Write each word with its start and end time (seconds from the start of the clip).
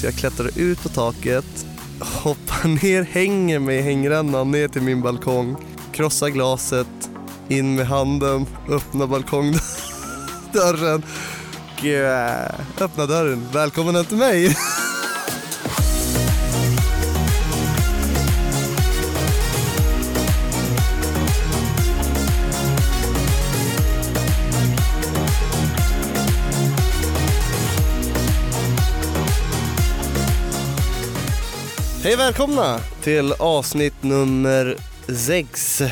Så 0.00 0.06
jag 0.06 0.14
klättrar 0.14 0.50
ut 0.58 0.82
på 0.82 0.88
taket, 0.88 1.66
hoppar 2.00 2.68
ner, 2.82 3.02
hänger 3.02 3.58
mig 3.58 3.78
i 3.78 3.82
hängrännan 3.82 4.50
ner 4.50 4.68
till 4.68 4.82
min 4.82 5.02
balkong, 5.02 5.56
krossar 5.92 6.28
glaset, 6.28 7.10
in 7.48 7.74
med 7.74 7.86
handen, 7.86 8.46
öppnar 8.68 9.06
balkongdörren 9.06 11.02
och 11.78 12.82
öppnar 12.82 13.06
dörren. 13.06 13.48
Välkommen 13.52 13.94
hem 13.94 14.04
till 14.04 14.16
mig! 14.16 14.56
Hej 32.08 32.16
välkomna 32.16 32.78
till 33.02 33.32
avsnitt 33.32 34.02
nummer 34.02 34.76
6. 35.08 35.82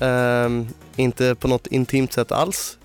Ehm, 0.00 0.66
inte 0.96 1.34
på 1.34 1.48
något 1.48 1.66
intimt 1.66 2.12
sätt 2.12 2.32
alls, 2.32 2.78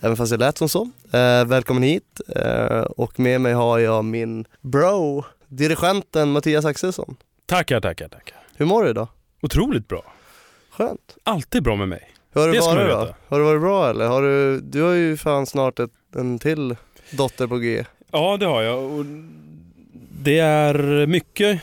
även 0.00 0.16
fast 0.16 0.32
det 0.32 0.36
lät 0.36 0.58
som 0.58 0.68
så. 0.68 0.90
Ehm, 1.12 1.48
välkommen 1.48 1.82
hit 1.82 2.20
Ehm, 2.36 2.84
och 2.96 3.20
med 3.20 3.40
mig 3.40 3.52
har 3.52 3.78
jag 3.78 4.04
min 4.04 4.44
bro, 4.60 5.24
dirigenten 5.48 6.32
Mattias 6.32 6.64
Axelsson. 6.64 7.16
Tackar, 7.46 7.80
tackar, 7.80 8.08
tackar. 8.08 8.36
Hur 8.56 8.66
mår 8.66 8.84
du 8.84 8.90
idag? 8.90 9.08
Otroligt 9.42 9.88
bra. 9.88 10.12
Skönt. 10.70 11.16
Alltid 11.24 11.62
bra 11.62 11.76
med 11.76 11.88
mig. 11.88 12.12
Hur 12.32 12.40
har 12.40 12.48
det, 12.48 12.60
varit 12.60 12.90
då? 12.90 13.00
veta. 13.00 13.14
Har 13.28 13.38
det 13.38 13.44
varit 13.44 13.60
bra 13.60 13.90
eller? 13.90 14.06
Har 14.06 14.22
du, 14.22 14.60
du 14.60 14.82
har 14.82 14.92
ju 14.92 15.16
fan 15.16 15.46
snart 15.46 15.78
ett, 15.78 15.90
en 16.16 16.38
till 16.38 16.76
dotter 17.10 17.46
på 17.46 17.56
G. 17.56 17.84
Ja, 18.10 18.36
det 18.36 18.46
har 18.46 18.62
jag. 18.62 18.82
Och 18.82 19.04
det 20.22 20.38
är 20.38 21.06
mycket, 21.06 21.60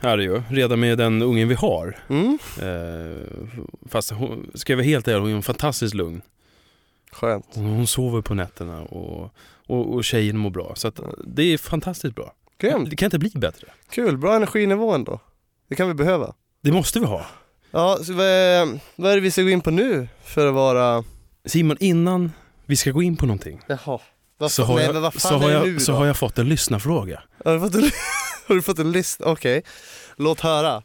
är 0.00 0.16
det 0.16 0.22
ju, 0.22 0.42
redan 0.50 0.80
med 0.80 0.98
den 0.98 1.22
ungen 1.22 1.48
vi 1.48 1.54
har. 1.54 1.96
Mm? 2.08 2.38
Eh, 2.62 3.48
fast 3.88 4.10
hon, 4.10 4.50
ska 4.54 4.72
jag 4.72 4.76
vara 4.76 4.86
helt 4.86 5.08
ärlig, 5.08 5.20
hon 5.20 5.36
är 5.36 5.42
fantastiskt 5.42 5.94
lugn. 5.94 6.22
Skönt. 7.12 7.46
Hon, 7.54 7.64
hon 7.64 7.86
sover 7.86 8.22
på 8.22 8.34
nätterna 8.34 8.82
och, 8.82 9.30
och, 9.66 9.94
och 9.94 10.04
tjejen 10.04 10.38
mår 10.38 10.50
bra. 10.50 10.72
Så 10.74 10.88
att 10.88 11.00
det 11.24 11.42
är 11.42 11.58
fantastiskt 11.58 12.14
bra. 12.14 12.32
Grymt. 12.58 12.90
Det 12.90 12.96
kan 12.96 13.06
inte 13.06 13.18
bli 13.18 13.30
bättre. 13.34 13.66
Kul, 13.90 14.16
bra 14.16 14.36
energinivå 14.36 14.92
ändå. 14.92 15.20
Det 15.68 15.74
kan 15.74 15.88
vi 15.88 15.94
behöva. 15.94 16.34
Det 16.62 16.72
måste 16.72 17.00
vi 17.00 17.06
ha. 17.06 17.26
Ja, 17.70 17.98
så 18.02 18.12
vad, 18.12 18.26
är, 18.26 18.80
vad 18.96 19.10
är 19.10 19.14
det 19.14 19.20
vi 19.20 19.30
ska 19.30 19.42
gå 19.42 19.48
in 19.48 19.60
på 19.60 19.70
nu 19.70 20.08
för 20.24 20.46
att 20.46 20.54
vara... 20.54 21.04
Simon, 21.44 21.76
innan 21.80 22.32
vi 22.66 22.76
ska 22.76 22.90
gå 22.90 23.02
in 23.02 23.16
på 23.16 23.26
någonting 23.26 23.60
Jaha. 23.66 23.98
Vad 24.38 24.52
så 24.52 24.64
har, 24.64 24.74
nej, 24.74 24.84
jag, 24.84 24.92
men 24.92 25.02
vad 25.02 25.12
fan 25.14 25.20
så, 25.20 25.34
har 25.34 25.44
är 25.44 25.48
det 25.48 25.54
jag, 25.54 25.66
nu 25.66 25.80
så 25.80 25.92
då? 25.92 25.98
har 25.98 26.06
jag 26.06 26.16
fått 26.16 26.38
en 26.38 26.48
lyssnarfråga. 26.48 27.22
Har 27.44 27.54
du 27.54 27.60
fått 27.60 27.74
en, 27.74 27.90
har 28.48 28.54
du 28.54 28.62
fått 28.62 28.78
en 28.78 28.92
lista? 28.92 29.24
Okej. 29.24 29.62
Låt 30.16 30.40
höra. 30.40 30.82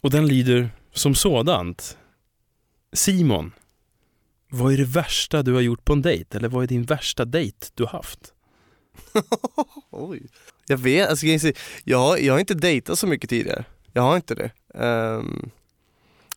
Och 0.00 0.10
den 0.10 0.26
lyder 0.26 0.70
som 0.92 1.14
sådant. 1.14 1.98
Simon, 2.92 3.52
vad 4.48 4.72
är 4.72 4.76
det 4.76 4.84
värsta 4.84 5.42
du 5.42 5.54
har 5.54 5.60
gjort 5.60 5.84
på 5.84 5.92
en 5.92 6.02
dejt? 6.02 6.38
Eller 6.38 6.48
vad 6.48 6.62
är 6.62 6.66
din 6.66 6.84
värsta 6.84 7.24
dejt 7.24 7.66
du 7.74 7.84
har 7.84 7.90
haft? 7.90 8.32
Oj. 9.90 10.22
Jag 10.66 10.78
vet, 10.78 11.10
alltså 11.10 11.26
jag, 11.84 12.20
jag, 12.20 12.34
har 12.34 12.40
inte 12.40 12.54
dejtat 12.54 12.98
så 12.98 13.06
mycket 13.06 13.30
tidigare. 13.30 13.64
Jag 13.92 14.02
har 14.02 14.16
inte 14.16 14.34
det. 14.34 14.50
Ehm, 14.74 15.50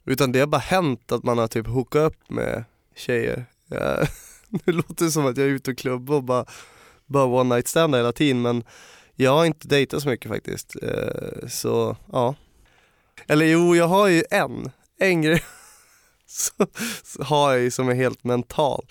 utan 0.06 0.32
det 0.32 0.40
har 0.40 0.48
bara 0.48 0.62
hänt 0.62 1.12
att 1.12 1.24
man 1.24 1.38
har 1.38 1.48
typ 1.48 1.68
hookat 1.68 2.02
upp 2.02 2.30
med 2.30 2.64
tjejer. 2.96 3.46
Nu 4.50 4.74
låter 4.74 5.06
det 5.06 5.12
som 5.12 5.26
att 5.26 5.38
jag 5.38 5.48
är 5.48 5.52
ute 5.52 5.72
och 5.72 5.78
klubbar 5.78 6.16
och 6.16 6.24
bara, 6.24 6.46
bara 7.06 7.26
one 7.26 7.56
night 7.56 7.68
stand 7.68 7.96
hela 7.96 8.12
tiden 8.12 8.42
men 8.42 8.64
jag 9.16 9.32
har 9.32 9.46
inte 9.46 9.68
dejtat 9.68 10.02
så 10.02 10.10
mycket 10.10 10.32
faktiskt. 10.32 10.76
Eh, 10.82 11.48
så 11.48 11.98
ja. 12.12 12.36
Eller 13.28 13.46
jo, 13.46 13.76
jag 13.76 13.88
har 13.88 14.08
ju 14.08 14.24
en, 14.32 14.72
en 15.00 15.22
grej 15.22 15.44
så, 16.28 16.68
så 17.04 17.24
har 17.24 17.52
jag 17.52 17.62
ju 17.62 17.72
som 17.72 17.90
är 17.90 17.96
helt 17.96 18.24
mental. 18.24 18.86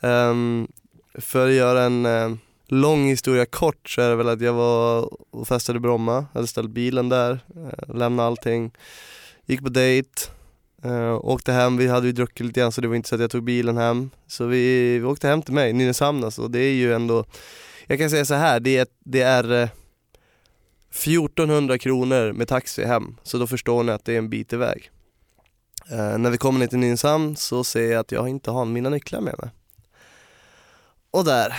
Ehm, 0.00 0.68
för 1.14 1.48
att 1.48 1.54
göra 1.54 1.82
en 1.82 2.06
eh, 2.06 2.34
lång 2.68 3.08
historia 3.08 3.46
kort 3.46 3.90
så 3.90 4.00
är 4.00 4.10
det 4.10 4.16
väl 4.16 4.28
att 4.28 4.40
jag 4.40 4.52
var 4.52 5.08
och 5.30 5.48
festade 5.48 5.76
i 5.76 5.80
Bromma, 5.80 6.26
hade 6.34 6.46
ställt 6.46 6.70
bilen 6.70 7.08
där, 7.08 7.40
eh, 7.56 7.94
lämnade 7.94 8.26
allting, 8.26 8.72
gick 9.46 9.62
på 9.62 9.68
dejt, 9.68 10.10
eh, 10.84 11.14
åkte 11.14 11.52
hem, 11.52 11.76
vi 11.76 11.88
hade 11.88 12.06
ju 12.06 12.12
druckit 12.12 12.46
lite 12.46 12.60
grann 12.60 12.72
så 12.72 12.80
det 12.80 12.88
var 12.88 12.94
inte 12.94 13.08
så 13.08 13.14
att 13.14 13.20
jag 13.20 13.30
tog 13.30 13.44
bilen 13.44 13.76
hem. 13.76 14.10
Så 14.26 14.46
vi, 14.46 14.98
vi 14.98 15.04
åkte 15.04 15.28
hem 15.28 15.42
till 15.42 15.54
mig, 15.54 15.72
Nynäshamn 15.72 16.24
alltså, 16.24 16.48
det 16.48 16.60
är 16.60 16.72
ju 16.72 16.94
ändå, 16.94 17.24
jag 17.86 17.98
kan 17.98 18.10
säga 18.10 18.24
så 18.24 18.34
här, 18.34 18.60
det 18.60 18.76
är, 18.76 18.86
det 19.04 19.22
är 19.22 19.52
eh, 19.52 19.68
1400 20.90 21.78
kronor 21.78 22.32
med 22.32 22.48
taxi 22.48 22.84
hem, 22.84 23.16
så 23.22 23.38
då 23.38 23.46
förstår 23.46 23.82
ni 23.82 23.92
att 23.92 24.04
det 24.04 24.12
är 24.14 24.18
en 24.18 24.30
bit 24.30 24.52
iväg. 24.52 24.90
Eh, 25.90 26.18
när 26.18 26.30
vi 26.30 26.38
kommer 26.38 26.58
ner 26.58 26.66
till 26.66 26.78
Nynäshamn 26.78 27.36
så 27.36 27.64
ser 27.64 27.92
jag 27.92 28.00
att 28.00 28.12
jag 28.12 28.28
inte 28.28 28.50
har 28.50 28.64
mina 28.64 28.90
nycklar 28.90 29.20
med 29.20 29.34
mig. 29.38 29.50
Och 31.10 31.24
där, 31.24 31.54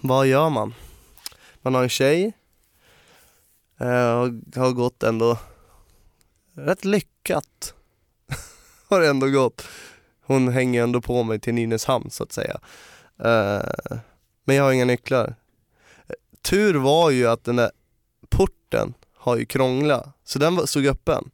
vad 0.00 0.26
gör 0.26 0.50
man? 0.50 0.74
Man 1.62 1.74
har 1.74 1.82
en 1.82 1.88
tjej, 1.88 2.32
eh, 3.80 4.12
och 4.12 4.28
har 4.56 4.72
gått 4.72 5.02
ändå 5.02 5.38
rätt 6.54 6.84
lyckat. 6.84 7.74
har 8.88 9.00
det 9.00 9.08
ändå 9.08 9.26
gått. 9.26 9.68
Hon 10.22 10.48
hänger 10.48 10.82
ändå 10.82 11.00
på 11.00 11.22
mig 11.22 11.40
till 11.40 11.54
Nynäshamn 11.54 12.10
så 12.10 12.22
att 12.22 12.32
säga. 12.32 12.60
Eh, 13.18 13.98
men 14.44 14.56
jag 14.56 14.64
har 14.64 14.72
inga 14.72 14.84
nycklar. 14.84 15.34
Tur 16.46 16.74
var 16.74 17.10
ju 17.10 17.26
att 17.26 17.44
den 17.44 17.56
där 17.56 17.70
porten 18.28 18.94
har 19.16 19.36
ju 19.36 19.46
krånglat, 19.46 20.06
så 20.24 20.38
den 20.38 20.66
stod 20.66 20.86
öppen. 20.86 21.30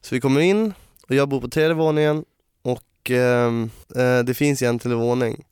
Så 0.00 0.14
vi 0.14 0.20
kommer 0.20 0.40
in 0.40 0.74
och 1.08 1.14
jag 1.14 1.28
bor 1.28 1.40
på 1.40 1.48
tredje 1.48 1.74
våningen 1.74 2.24
och 2.62 3.10
ehm, 3.10 3.70
eh, 3.96 4.18
det 4.18 4.34
finns 4.34 4.62
en 4.62 4.78
till 4.78 4.94
våning. 4.94 5.44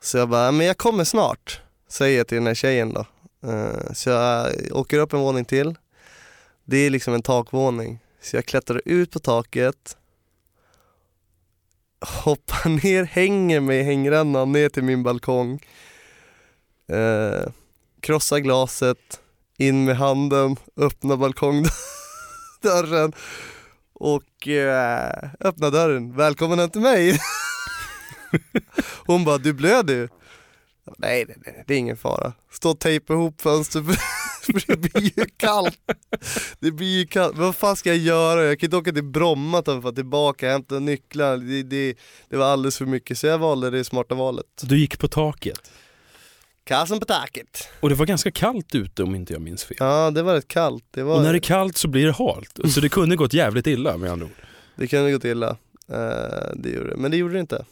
Så 0.00 0.18
jag 0.18 0.28
bara, 0.28 0.52
men 0.52 0.66
jag 0.66 0.78
kommer 0.78 1.04
snart, 1.04 1.60
säger 1.88 2.18
jag 2.18 2.26
till 2.26 2.36
den 2.36 2.46
här 2.46 2.54
tjejen 2.54 2.92
då. 2.92 3.06
Eh, 3.48 3.92
så 3.92 4.10
jag 4.10 4.46
eh, 4.46 4.76
åker 4.76 4.98
upp 4.98 5.12
en 5.12 5.20
våning 5.20 5.44
till. 5.44 5.74
Det 6.64 6.76
är 6.76 6.90
liksom 6.90 7.14
en 7.14 7.22
takvåning. 7.22 7.98
Så 8.20 8.36
jag 8.36 8.46
klättrar 8.46 8.82
ut 8.84 9.10
på 9.10 9.18
taket, 9.18 9.96
hoppar 12.24 12.68
ner, 12.84 13.04
hänger 13.04 13.60
mig 13.60 13.78
i 13.78 13.82
hängrännan 13.82 14.52
ner 14.52 14.68
till 14.68 14.84
min 14.84 15.02
balkong. 15.02 15.60
Eh, 16.90 17.48
krossa 18.00 18.40
glaset, 18.40 19.20
in 19.58 19.84
med 19.84 19.96
handen, 19.96 20.56
öppna 20.76 21.16
balkongdörren 21.16 23.12
och 23.92 24.48
eh, 24.48 25.30
öppna 25.40 25.70
dörren. 25.70 26.16
Välkommen 26.16 26.58
hem 26.58 26.70
till 26.70 26.80
mig! 26.80 27.20
Hon 29.06 29.24
bara, 29.24 29.38
du 29.38 29.52
blöder 29.52 29.94
ju. 29.94 30.08
Nej, 30.98 31.24
nej, 31.28 31.36
nej, 31.46 31.64
det 31.66 31.74
är 31.74 31.78
ingen 31.78 31.96
fara. 31.96 32.32
Stå 32.50 32.70
och 32.70 32.78
tejpa 32.78 33.12
ihop 33.12 33.40
fönstret 33.40 33.84
för 34.42 34.66
det 34.66 34.76
blir 34.76 35.18
ju 35.18 35.24
kallt. 35.36 35.78
Det 36.60 36.70
blir 36.70 36.98
ju 36.98 37.06
kallt. 37.06 37.36
Vad 37.36 37.56
fan 37.56 37.76
ska 37.76 37.88
jag 37.88 37.98
göra? 37.98 38.44
Jag 38.44 38.60
kan 38.60 38.66
inte 38.66 38.76
åka 38.76 38.92
till 38.92 39.04
Bromma 39.04 39.62
för 39.62 39.76
att 39.76 39.82
få 39.82 39.92
tillbaka, 39.92 40.50
hämta 40.50 40.78
nycklar. 40.78 41.36
Det, 41.36 41.62
det, 41.62 41.98
det 42.28 42.36
var 42.36 42.46
alldeles 42.46 42.78
för 42.78 42.86
mycket 42.86 43.18
så 43.18 43.26
jag 43.26 43.38
valde 43.38 43.70
det 43.70 43.84
smarta 43.84 44.14
valet. 44.14 44.46
Du 44.62 44.78
gick 44.78 44.98
på 44.98 45.08
taket. 45.08 45.70
Kassen 46.64 47.00
på 47.00 47.04
taket. 47.06 47.68
Och 47.80 47.88
det 47.88 47.94
var 47.94 48.06
ganska 48.06 48.30
kallt 48.30 48.74
ute 48.74 49.02
om 49.02 49.14
inte 49.14 49.32
jag 49.32 49.42
minns 49.42 49.64
fel. 49.64 49.76
Ja, 49.80 50.10
det 50.10 50.22
var 50.22 50.34
rätt 50.34 50.48
kallt. 50.48 50.84
Det, 50.90 51.02
var, 51.02 51.16
Och 51.16 51.22
när 51.22 51.32
det 51.32 51.38
är 51.38 51.40
kallt 51.40 51.76
så 51.76 51.88
blir 51.88 52.06
det 52.06 52.12
halt. 52.12 52.72
Så 52.74 52.80
det 52.80 52.88
kunde 52.88 53.16
gått 53.16 53.32
jävligt 53.34 53.66
illa 53.66 53.96
med 53.96 54.10
andra 54.12 54.26
ord. 54.26 54.32
det 54.76 54.86
kunde 54.86 55.12
gått 55.12 55.24
illa. 55.24 55.48
Eh, 55.88 55.96
det 56.56 56.68
gjorde 56.70 56.90
det. 56.90 56.96
Men 56.96 57.10
det 57.10 57.16
gjorde 57.16 57.34
det 57.34 57.40
inte. 57.40 57.64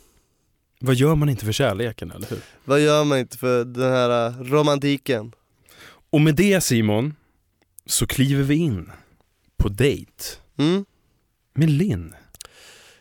Vad 0.81 0.95
gör 0.95 1.15
man 1.15 1.29
inte 1.29 1.45
för 1.45 1.53
kärleken, 1.53 2.11
eller 2.11 2.27
hur? 2.31 2.41
Vad 2.65 2.81
gör 2.81 3.05
man 3.05 3.19
inte 3.19 3.39
för 3.39 3.65
den 3.65 3.93
här 3.93 4.27
eh, 4.27 4.41
romantiken? 4.43 5.33
Och 6.11 6.21
med 6.21 6.35
det 6.35 6.61
Simon, 6.61 7.15
så 7.87 8.07
kliver 8.07 8.43
vi 8.43 8.55
in 8.55 8.91
på 9.57 9.69
dejt 9.69 10.13
Mm? 10.59 10.85
med 11.55 11.71
Linn. 11.71 12.15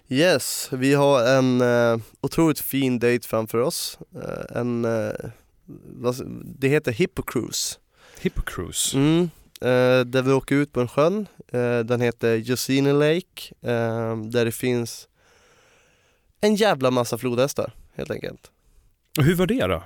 Yes, 0.10 0.70
vi 0.72 0.94
har 0.94 1.28
en 1.38 1.62
eh, 1.62 1.98
otroligt 2.22 2.60
fin 2.60 3.00
dejt 3.00 3.28
framför 3.28 3.58
oss. 3.58 4.00
Eh, 4.16 4.58
en, 4.60 4.86
eh, 4.86 5.12
det 6.44 6.68
heter 6.68 6.92
Hippocruise. 6.92 7.78
Hippocruise. 8.20 8.98
Mm. 8.98 9.30
Eh, 9.62 10.06
där 10.06 10.22
vi 10.22 10.32
åker 10.32 10.56
ut 10.56 10.74
på 10.74 10.82
en 10.82 10.88
sjön. 10.88 11.28
Eh, 11.48 11.80
den 11.80 12.02
heter 12.02 12.36
Josine 12.36 12.94
Lake. 12.94 13.54
Eh, 13.62 14.18
där 14.18 14.46
det 14.46 14.52
finns 14.52 15.08
en 16.42 16.56
jävla 16.56 16.92
massa 16.92 17.18
flodhästar 17.18 17.74
helt 17.96 18.12
enkelt. 18.12 18.52
Och 19.18 19.24
hur 19.24 19.36
var 19.36 19.48
det 19.48 19.68
då? 19.68 19.84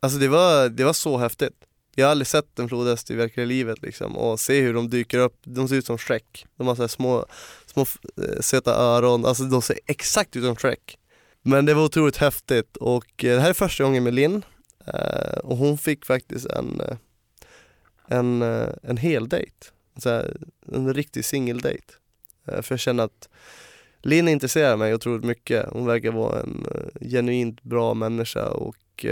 Alltså 0.00 0.18
det 0.18 0.28
var, 0.28 0.68
det 0.68 0.84
var 0.84 0.92
så 0.92 1.18
häftigt. 1.18 1.54
Jag 1.94 2.06
har 2.06 2.10
aldrig 2.10 2.26
sett 2.26 2.58
en 2.58 2.68
flodhäst 2.68 3.10
i 3.10 3.14
verkliga 3.14 3.46
livet 3.46 3.82
liksom 3.82 4.16
och 4.16 4.40
se 4.40 4.60
hur 4.60 4.74
de 4.74 4.90
dyker 4.90 5.18
upp, 5.18 5.36
de 5.44 5.68
ser 5.68 5.76
ut 5.76 5.86
som 5.86 5.98
Shrek. 5.98 6.46
De 6.56 6.66
har 6.66 6.74
så 6.74 6.88
små, 6.88 7.26
små 7.66 7.86
eh, 8.16 8.40
söta 8.40 8.74
öron, 8.74 9.26
alltså 9.26 9.44
de 9.44 9.62
ser 9.62 9.78
exakt 9.86 10.36
ut 10.36 10.44
som 10.44 10.56
Shrek. 10.56 10.98
Men 11.42 11.66
det 11.66 11.74
var 11.74 11.84
otroligt 11.84 12.16
häftigt 12.16 12.76
och 12.76 13.24
eh, 13.24 13.34
det 13.34 13.40
här 13.40 13.50
är 13.50 13.54
första 13.54 13.84
gången 13.84 14.04
med 14.04 14.14
Linn 14.14 14.42
Eh, 14.86 15.38
och 15.38 15.56
hon 15.56 15.78
fick 15.78 16.04
faktiskt 16.04 16.46
en, 16.46 16.80
eh, 16.80 16.96
en, 18.08 18.42
eh, 18.42 18.68
en 18.82 18.96
hel 18.96 19.28
dejt. 19.28 19.66
En 20.72 20.94
riktig 20.94 21.24
singeldejt. 21.24 21.84
För 22.44 22.72
jag 22.72 22.80
känner 22.80 23.04
att 23.04 23.28
Linn 24.02 24.28
intresserar 24.28 24.76
mig 24.76 24.94
otroligt 24.94 25.24
mycket. 25.24 25.66
Hon 25.70 25.86
verkar 25.86 26.10
vara 26.10 26.40
en 26.40 26.66
genuint 27.00 27.62
bra 27.62 27.94
människa 27.94 28.48
och 28.48 29.06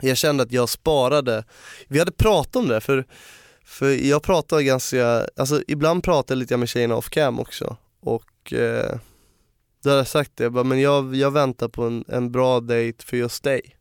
jag 0.00 0.16
kände 0.16 0.42
att 0.42 0.52
jag 0.52 0.68
sparade, 0.68 1.44
vi 1.88 1.98
hade 1.98 2.12
pratat 2.12 2.56
om 2.56 2.68
det 2.68 2.80
för, 2.80 3.04
för 3.64 4.06
jag 4.06 4.22
pratar 4.22 4.60
ganska, 4.60 5.28
alltså 5.36 5.62
ibland 5.68 6.04
pratar 6.04 6.34
jag 6.34 6.38
lite 6.38 6.56
med 6.56 6.68
tjejerna 6.68 6.96
off 6.96 7.10
cam 7.10 7.40
också 7.40 7.76
och 8.00 8.52
eh, 8.52 8.98
då 9.82 9.90
hade 9.90 10.00
jag 10.00 10.08
sagt 10.08 10.32
det, 10.34 10.44
jag 10.44 10.52
bara, 10.52 10.64
men 10.64 10.80
jag, 10.80 11.14
jag 11.14 11.30
väntar 11.30 11.68
på 11.68 11.84
en, 11.84 12.04
en 12.08 12.32
bra 12.32 12.60
dejt 12.60 13.04
för 13.04 13.16
just 13.16 13.44
dig. 13.44 13.76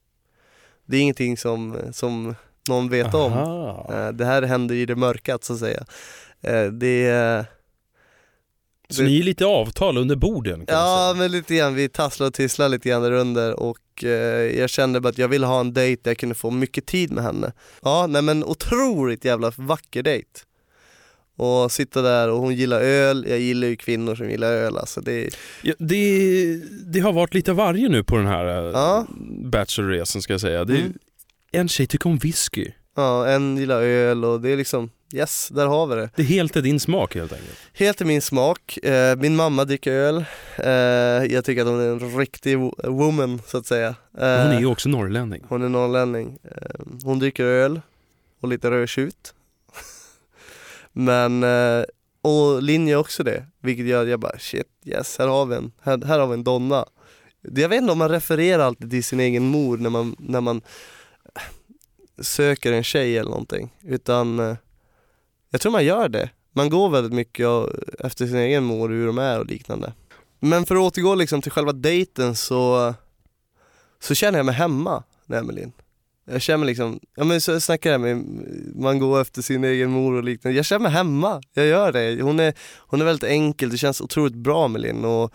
Det 0.86 0.98
är 0.98 1.02
ingenting 1.02 1.38
som, 1.38 1.78
som 1.92 2.36
någon 2.70 2.90
vet 2.90 3.14
om. 3.14 3.34
Aha. 3.34 3.90
Eh, 3.94 4.08
Det 4.14 4.26
här 4.26 4.42
händer 4.42 4.76
i 4.76 4.86
det 4.86 4.96
mörka 4.96 5.38
så 5.42 5.54
att 5.54 5.60
säga. 5.60 5.86
Eh, 6.42 6.64
Det 6.66 7.06
är 7.08 7.46
Så 8.90 9.04
ni 9.04 9.20
är 9.20 9.24
lite 9.24 9.46
avtal 9.46 9.98
under 9.98 10.16
borden 10.16 10.66
kan 10.66 10.76
Ja 10.78 11.14
men 11.18 11.32
lite 11.32 11.56
grann, 11.56 11.76
vi 11.76 11.90
tasslar 11.90 12.28
och 12.28 12.34
tisslar 12.34 12.70
lite 12.70 12.90
grann 12.90 13.02
där 13.02 13.12
under 13.12 13.60
och 13.60 14.04
eh, 14.04 14.10
jag 14.60 14.70
kände 14.70 15.02
bara 15.02 15.10
att 15.10 15.18
jag 15.18 15.28
ville 15.28 15.46
ha 15.46 15.60
en 15.60 15.74
dejt 15.74 16.02
där 16.04 16.12
jag 16.12 16.18
kunde 16.18 16.36
få 16.36 16.52
mycket 16.52 16.86
tid 16.86 17.12
med 17.12 17.24
henne. 17.24 17.52
Ja 17.82 18.08
nej 18.08 18.22
men 18.22 18.44
otroligt 18.44 19.26
jävla 19.26 19.52
vacker 19.58 20.04
dejt. 20.04 20.30
Och 21.38 21.72
sitta 21.72 22.02
där 22.02 22.30
och 22.32 22.38
hon 22.40 22.56
gillar 22.56 22.82
öl, 22.82 23.26
jag 23.30 23.40
gillar 23.40 23.68
ju 23.68 23.76
kvinnor 23.76 24.16
som 24.16 24.30
gillar 24.30 24.48
öl 24.52 24.78
alltså 24.78 25.02
det, 25.02 25.30
Ja, 25.62 25.74
det, 25.80 26.56
det 26.86 27.00
har 27.00 27.14
varit 27.14 27.34
lite 27.34 27.54
varje 27.54 27.90
nu 27.90 28.04
på 28.04 28.18
den 28.18 28.28
här 28.28 28.46
ja. 28.46 28.72
Ja. 28.74 29.06
bachelorresan 29.44 30.22
ska 30.22 30.34
jag 30.34 30.42
säga. 30.42 30.66
Det, 30.66 30.78
Mm. 30.78 30.94
En 31.52 31.68
tjej 31.68 31.88
tycker 31.88 32.10
om 32.10 32.18
whisky. 32.18 32.68
ja 32.96 33.28
en 33.28 33.58
gillar 33.58 33.82
öl 33.82 34.26
och 34.26 34.42
det 34.42 34.50
är 34.50 34.58
liksom, 34.58 34.90
yes 35.14 35.50
där 35.50 35.68
har 35.68 35.88
vi 35.88 35.96
det. 35.96 36.10
Det 36.16 36.22
är 36.22 36.26
helt 36.26 36.58
i 36.58 36.62
din 36.62 36.80
smak 36.80 37.16
helt 37.16 37.34
enkelt. 37.34 37.58
Helt 37.74 38.02
i 38.02 38.06
min 38.06 38.22
smak, 38.22 38.78
eh, 38.78 39.16
min 39.18 39.36
mamma 39.36 39.66
dricker 39.66 39.92
öl, 39.92 40.26
eh, 40.58 41.34
jag 41.34 41.46
tycker 41.46 41.62
att 41.62 41.68
hon 41.68 41.80
är 41.80 41.88
en 41.88 42.18
riktig 42.20 42.58
wo- 42.58 42.88
woman 42.90 43.42
så 43.48 43.58
att 43.58 43.66
säga. 43.66 43.96
Hon 44.12 44.22
är 44.24 44.54
Eh, 44.54 44.60
ju 44.60 44.66
också 44.66 44.90
norrlänning. 44.90 45.44
Hon 45.48 45.64
är 45.64 45.70
norrlänning. 45.70 46.38
Eh, 46.44 46.86
Hon 47.04 47.20
dricker 47.20 47.44
öl 47.44 47.82
och 48.42 48.48
lite 48.50 48.72
rödtjut. 48.72 49.34
Men, 50.98 51.44
eh, 51.44 51.84
och 52.22 52.64
Linn 52.64 52.88
gör 52.88 53.00
också 53.00 53.24
det, 53.24 53.46
vilket 53.62 53.86
gör 53.86 54.04
att 54.04 54.10
jag 54.10 54.20
bara 54.20 54.40
shit, 54.40 54.68
yes, 54.86 55.18
här 55.20 55.28
har 55.28 55.46
vi 55.46 55.56
en, 55.56 55.72
här, 55.82 56.06
här 56.06 56.20
har 56.20 56.28
vi 56.28 56.34
en 56.34 56.44
donna. 56.44 56.86
Jag 57.42 57.70
vet 57.70 57.82
inte 57.82 57.92
om 57.92 57.98
man 57.98 58.10
refererar 58.10 58.64
alltid 58.64 58.90
till 58.90 59.04
sin 59.04 59.20
egen 59.20 59.44
mor 59.44 59.78
när 59.78 59.90
man, 59.90 60.16
när 60.20 60.42
man 60.42 60.62
eh, 61.36 61.42
söker 62.22 62.72
en 62.72 62.84
tjej 62.84 63.18
eller 63.18 63.30
någonting, 63.30 63.74
utan 63.84 64.40
eh, 64.40 64.56
jag 65.50 65.62
tror 65.62 65.72
man 65.72 65.86
gör 65.86 66.10
det. 66.10 66.30
Man 66.52 66.70
går 66.70 66.90
väldigt 66.90 67.14
mycket 67.14 67.48
efter 68.00 68.28
sin 68.28 68.38
egen 68.38 68.64
mor, 68.64 68.90
hur 68.90 69.08
de 69.08 69.18
är 69.18 69.40
och 69.40 69.46
liknande. 69.46 69.94
Men 70.40 70.66
för 70.66 70.76
att 70.76 70.82
återgå 70.82 71.16
liksom 71.16 71.42
till 71.42 71.52
själva 71.52 71.72
dejten 71.72 72.36
så, 72.36 72.94
så 74.00 74.16
känner 74.16 74.40
jag 74.40 74.46
mig 74.46 74.56
hemma 74.56 75.04
när 75.26 75.38
jag 75.38 75.44
är 75.44 75.48
med 75.48 75.56
Linn. 75.56 75.72
Jag 76.26 76.42
känner 76.42 76.58
mig 76.58 76.68
liksom, 76.68 77.00
ja 77.16 77.24
men 77.24 77.42
så 77.42 77.60
snackar 77.60 77.92
jag 77.92 78.02
med, 78.02 78.26
man 78.76 79.00
går 79.00 79.22
efter 79.22 79.42
sin 79.42 79.64
egen 79.64 79.92
mor 79.92 80.14
och 80.14 80.24
liknande. 80.24 80.56
Jag 80.56 80.66
känner 80.66 80.84
mig 80.84 80.92
hemma, 80.92 81.42
jag 81.54 81.66
gör 81.66 81.92
det. 81.92 82.22
Hon 82.22 82.40
är, 82.40 82.54
hon 82.78 83.02
är 83.02 83.06
väldigt 83.06 83.30
enkel, 83.30 83.70
det 83.70 83.78
känns 83.78 84.02
otroligt 84.02 84.36
bra 84.36 84.68
med 84.68 84.82
Linn 84.82 85.06
och 85.06 85.34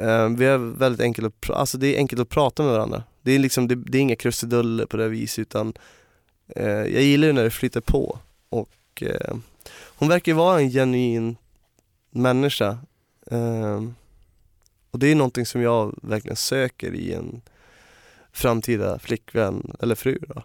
eh, 0.00 0.28
vi 0.28 0.44
är 0.44 0.58
väldigt 0.58 1.00
enkelt 1.00 1.26
att, 1.26 1.50
alltså 1.50 1.78
det 1.78 1.94
är 1.94 1.98
enkelt 1.98 2.22
att 2.22 2.28
prata 2.28 2.62
med 2.62 2.72
varandra. 2.72 3.02
Det 3.22 3.32
är 3.32 3.38
liksom, 3.38 3.68
det, 3.68 3.74
det 3.74 3.98
är 3.98 4.02
inga 4.02 4.16
krusiduller 4.16 4.86
på 4.86 4.96
det 4.96 5.08
viset 5.08 5.38
utan 5.38 5.72
eh, 6.56 6.66
jag 6.66 7.02
gillar 7.02 7.26
ju 7.26 7.32
när 7.32 7.44
det 7.44 7.50
flyter 7.50 7.80
på 7.80 8.18
och 8.48 9.02
eh, 9.02 9.36
hon 9.98 10.08
verkar 10.08 10.32
ju 10.32 10.36
vara 10.36 10.60
en 10.60 10.70
genuin 10.70 11.36
människa. 12.10 12.78
Eh, 13.30 13.82
och 14.90 14.98
det 14.98 15.06
är 15.06 15.14
någonting 15.14 15.46
som 15.46 15.62
jag 15.62 15.98
verkligen 16.02 16.36
söker 16.36 16.94
i 16.94 17.12
en 17.12 17.40
framtida 18.38 18.98
flickvän 18.98 19.76
eller 19.80 19.94
fru 19.94 20.18
då. 20.28 20.42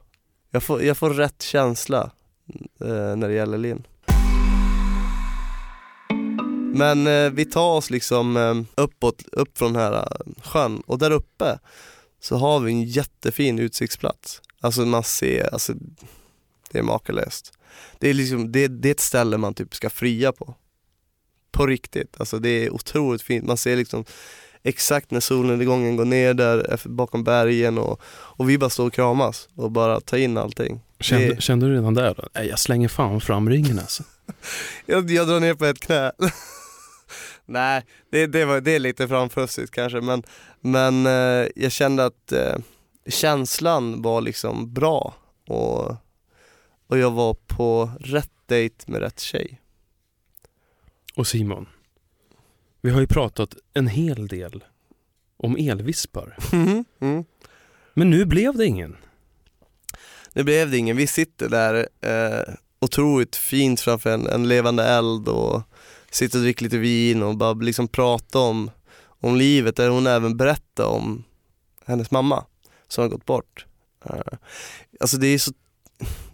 Jag 0.51 0.63
får, 0.63 0.83
jag 0.83 0.97
får 0.97 1.09
rätt 1.09 1.41
känsla 1.41 2.11
eh, 2.79 3.15
när 3.15 3.27
det 3.27 3.33
gäller 3.33 3.57
Linn. 3.57 3.83
Men 6.75 7.07
eh, 7.07 7.31
vi 7.31 7.45
tar 7.45 7.71
oss 7.71 7.89
liksom 7.89 8.37
eh, 8.37 8.83
uppåt, 8.83 9.23
upp 9.31 9.57
från 9.57 9.73
den 9.73 9.81
här 9.81 9.93
eh, 9.93 10.43
sjön 10.43 10.81
och 10.85 10.99
där 10.99 11.11
uppe 11.11 11.59
så 12.19 12.37
har 12.37 12.59
vi 12.59 12.71
en 12.71 12.83
jättefin 12.83 13.59
utsiktsplats. 13.59 14.41
Alltså 14.59 14.81
man 14.85 15.03
ser, 15.03 15.53
alltså 15.53 15.73
det 16.71 16.79
är 16.79 16.83
makalöst. 16.83 17.53
Det 17.99 18.09
är 18.09 18.13
liksom, 18.13 18.51
det, 18.51 18.67
det 18.67 18.89
är 18.89 18.91
ett 18.91 18.99
ställe 18.99 19.37
man 19.37 19.53
typ 19.53 19.75
ska 19.75 19.89
fria 19.89 20.31
på. 20.31 20.55
På 21.51 21.67
riktigt, 21.67 22.15
alltså 22.19 22.39
det 22.39 22.49
är 22.49 22.73
otroligt 22.73 23.21
fint. 23.21 23.45
Man 23.45 23.57
ser 23.57 23.75
liksom 23.75 24.05
exakt 24.63 25.11
när 25.11 25.19
solnedgången 25.19 25.95
går 25.95 26.05
ner 26.05 26.33
där 26.33 26.73
efter- 26.73 26.89
bakom 26.89 27.23
bergen 27.23 27.77
och, 27.77 28.01
och 28.07 28.49
vi 28.49 28.57
bara 28.57 28.69
står 28.69 28.87
och 28.87 28.93
kramas 28.93 29.49
och 29.55 29.71
bara 29.71 30.01
tar 30.01 30.17
in 30.17 30.37
allting. 30.37 30.81
Kände, 30.99 31.27
Det- 31.27 31.41
kände 31.41 31.65
du 31.67 31.73
redan 31.73 31.93
där 31.93 32.13
då? 32.17 32.27
Nej, 32.35 32.47
jag 32.47 32.59
slänger 32.59 32.87
fan 32.87 33.21
fram 33.21 33.49
ringen 33.49 33.79
alltså. 33.79 34.03
Jag, 34.85 35.11
jag 35.11 35.27
drar 35.27 35.39
ner 35.39 35.53
på 35.53 35.65
ett 35.65 35.79
knä. 35.79 36.11
Nej, 37.45 37.85
det, 38.11 38.27
det, 38.27 38.45
var, 38.45 38.61
det 38.61 38.71
är 38.75 38.79
lite 38.79 39.07
framfussigt 39.07 39.71
kanske 39.71 40.01
men, 40.01 40.23
men 40.61 41.05
eh, 41.05 41.47
jag 41.55 41.71
kände 41.71 42.05
att 42.05 42.31
eh, 42.31 42.55
känslan 43.07 44.01
var 44.01 44.21
liksom 44.21 44.73
bra 44.73 45.13
och, 45.47 45.95
och 46.87 46.97
jag 46.97 47.11
var 47.11 47.33
på 47.33 47.91
rätt 47.99 48.29
dejt 48.45 48.75
med 48.91 49.01
rätt 49.01 49.19
tjej. 49.19 49.59
Och 51.15 51.27
Simon, 51.27 51.65
vi 52.83 52.91
har 52.91 52.99
ju 53.01 53.07
pratat 53.07 53.55
en 53.73 53.87
hel 53.87 54.27
del 54.27 54.63
om 55.37 55.55
elvispar. 55.57 56.37
mm. 56.99 57.25
Men 57.93 58.09
nu 58.09 58.25
blev 58.25 58.57
det 58.57 58.65
ingen. 58.65 58.97
Nu 60.33 60.43
blev 60.43 60.71
det 60.71 60.77
ingen, 60.77 60.97
vi 60.97 61.07
sitter 61.07 61.49
där 61.49 61.87
eh, 62.01 62.53
otroligt 62.79 63.35
fint 63.35 63.81
framför 63.81 64.13
en, 64.13 64.27
en 64.27 64.47
levande 64.47 64.83
eld 64.83 65.27
och 65.27 65.61
sitter 66.11 66.37
och 66.37 66.43
dricker 66.43 66.63
lite 66.63 66.77
vin 66.77 67.23
och 67.23 67.37
bara 67.37 67.53
liksom 67.53 67.87
prata 67.87 68.39
om, 68.39 68.71
om 69.05 69.35
livet 69.35 69.75
där 69.75 69.89
hon 69.89 70.07
även 70.07 70.37
berättar 70.37 70.85
om 70.85 71.23
hennes 71.85 72.11
mamma 72.11 72.45
som 72.87 73.01
har 73.01 73.09
gått 73.09 73.25
bort. 73.25 73.65
Eh, 74.05 74.37
alltså 74.99 75.17
det 75.17 75.27
är 75.27 75.37
så, 75.37 75.51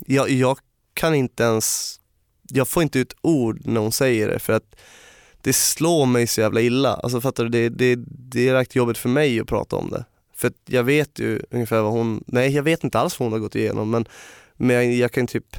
jag, 0.07 0.30
jag 0.30 0.60
kan 0.94 1.16
inte 1.16 1.44
ens, 1.44 2.00
jag 2.44 2.68
får 2.68 2.84
inte 2.84 3.00
ut 3.00 3.15
ord 3.22 3.62
när 3.65 3.82
hon 3.82 3.91
säger 3.91 4.27
det 4.27 4.39
för 4.39 4.53
att 4.53 4.75
det 5.41 5.53
slår 5.53 6.05
mig 6.05 6.27
så 6.27 6.41
jävla 6.41 6.62
illa. 6.62 6.93
Alltså 6.93 7.22
fattar 7.22 7.43
du, 7.43 7.50
det, 7.50 7.69
det, 7.69 8.03
det 8.10 8.50
är 8.50 8.53
rätt 8.53 8.75
jobbigt 8.75 8.98
för 8.98 9.10
mig 9.10 9.39
att 9.39 9.48
prata 9.48 9.75
om 9.75 9.89
det. 9.89 10.05
För 10.36 10.51
jag 10.65 10.84
vet 10.84 11.19
ju 11.19 11.41
ungefär 11.50 11.81
vad 11.81 11.91
hon, 11.91 12.24
nej 12.27 12.55
jag 12.55 12.63
vet 12.63 12.84
inte 12.84 13.00
alls 13.00 13.19
vad 13.19 13.25
hon 13.25 13.34
har 13.34 13.39
gått 13.39 13.55
igenom 13.55 13.89
men, 13.89 14.05
men 14.58 14.75
jag, 14.75 14.93
jag 14.93 15.12
kan 15.12 15.27
typ, 15.27 15.55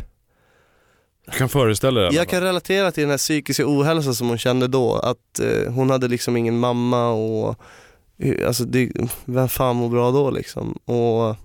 Jag 1.26 1.34
kan 1.34 1.48
föreställa 1.48 2.00
dig 2.00 2.14
jag 2.14 2.28
kan 2.28 2.42
relatera 2.42 2.92
till 2.92 3.02
den 3.02 3.10
här 3.10 3.18
psykiska 3.18 3.64
ohälsan 3.66 4.14
som 4.14 4.28
hon 4.28 4.38
kände 4.38 4.66
då, 4.66 4.96
att 4.96 5.40
eh, 5.40 5.72
hon 5.72 5.90
hade 5.90 6.08
liksom 6.08 6.36
ingen 6.36 6.58
mamma 6.58 7.10
och 7.10 7.56
eh, 8.18 8.46
alltså 8.46 8.64
det, 8.64 8.90
vem 9.24 9.48
fan 9.48 9.76
mår 9.76 9.88
bra 9.88 10.10
då 10.10 10.30
liksom? 10.30 10.72
Och 10.72 11.36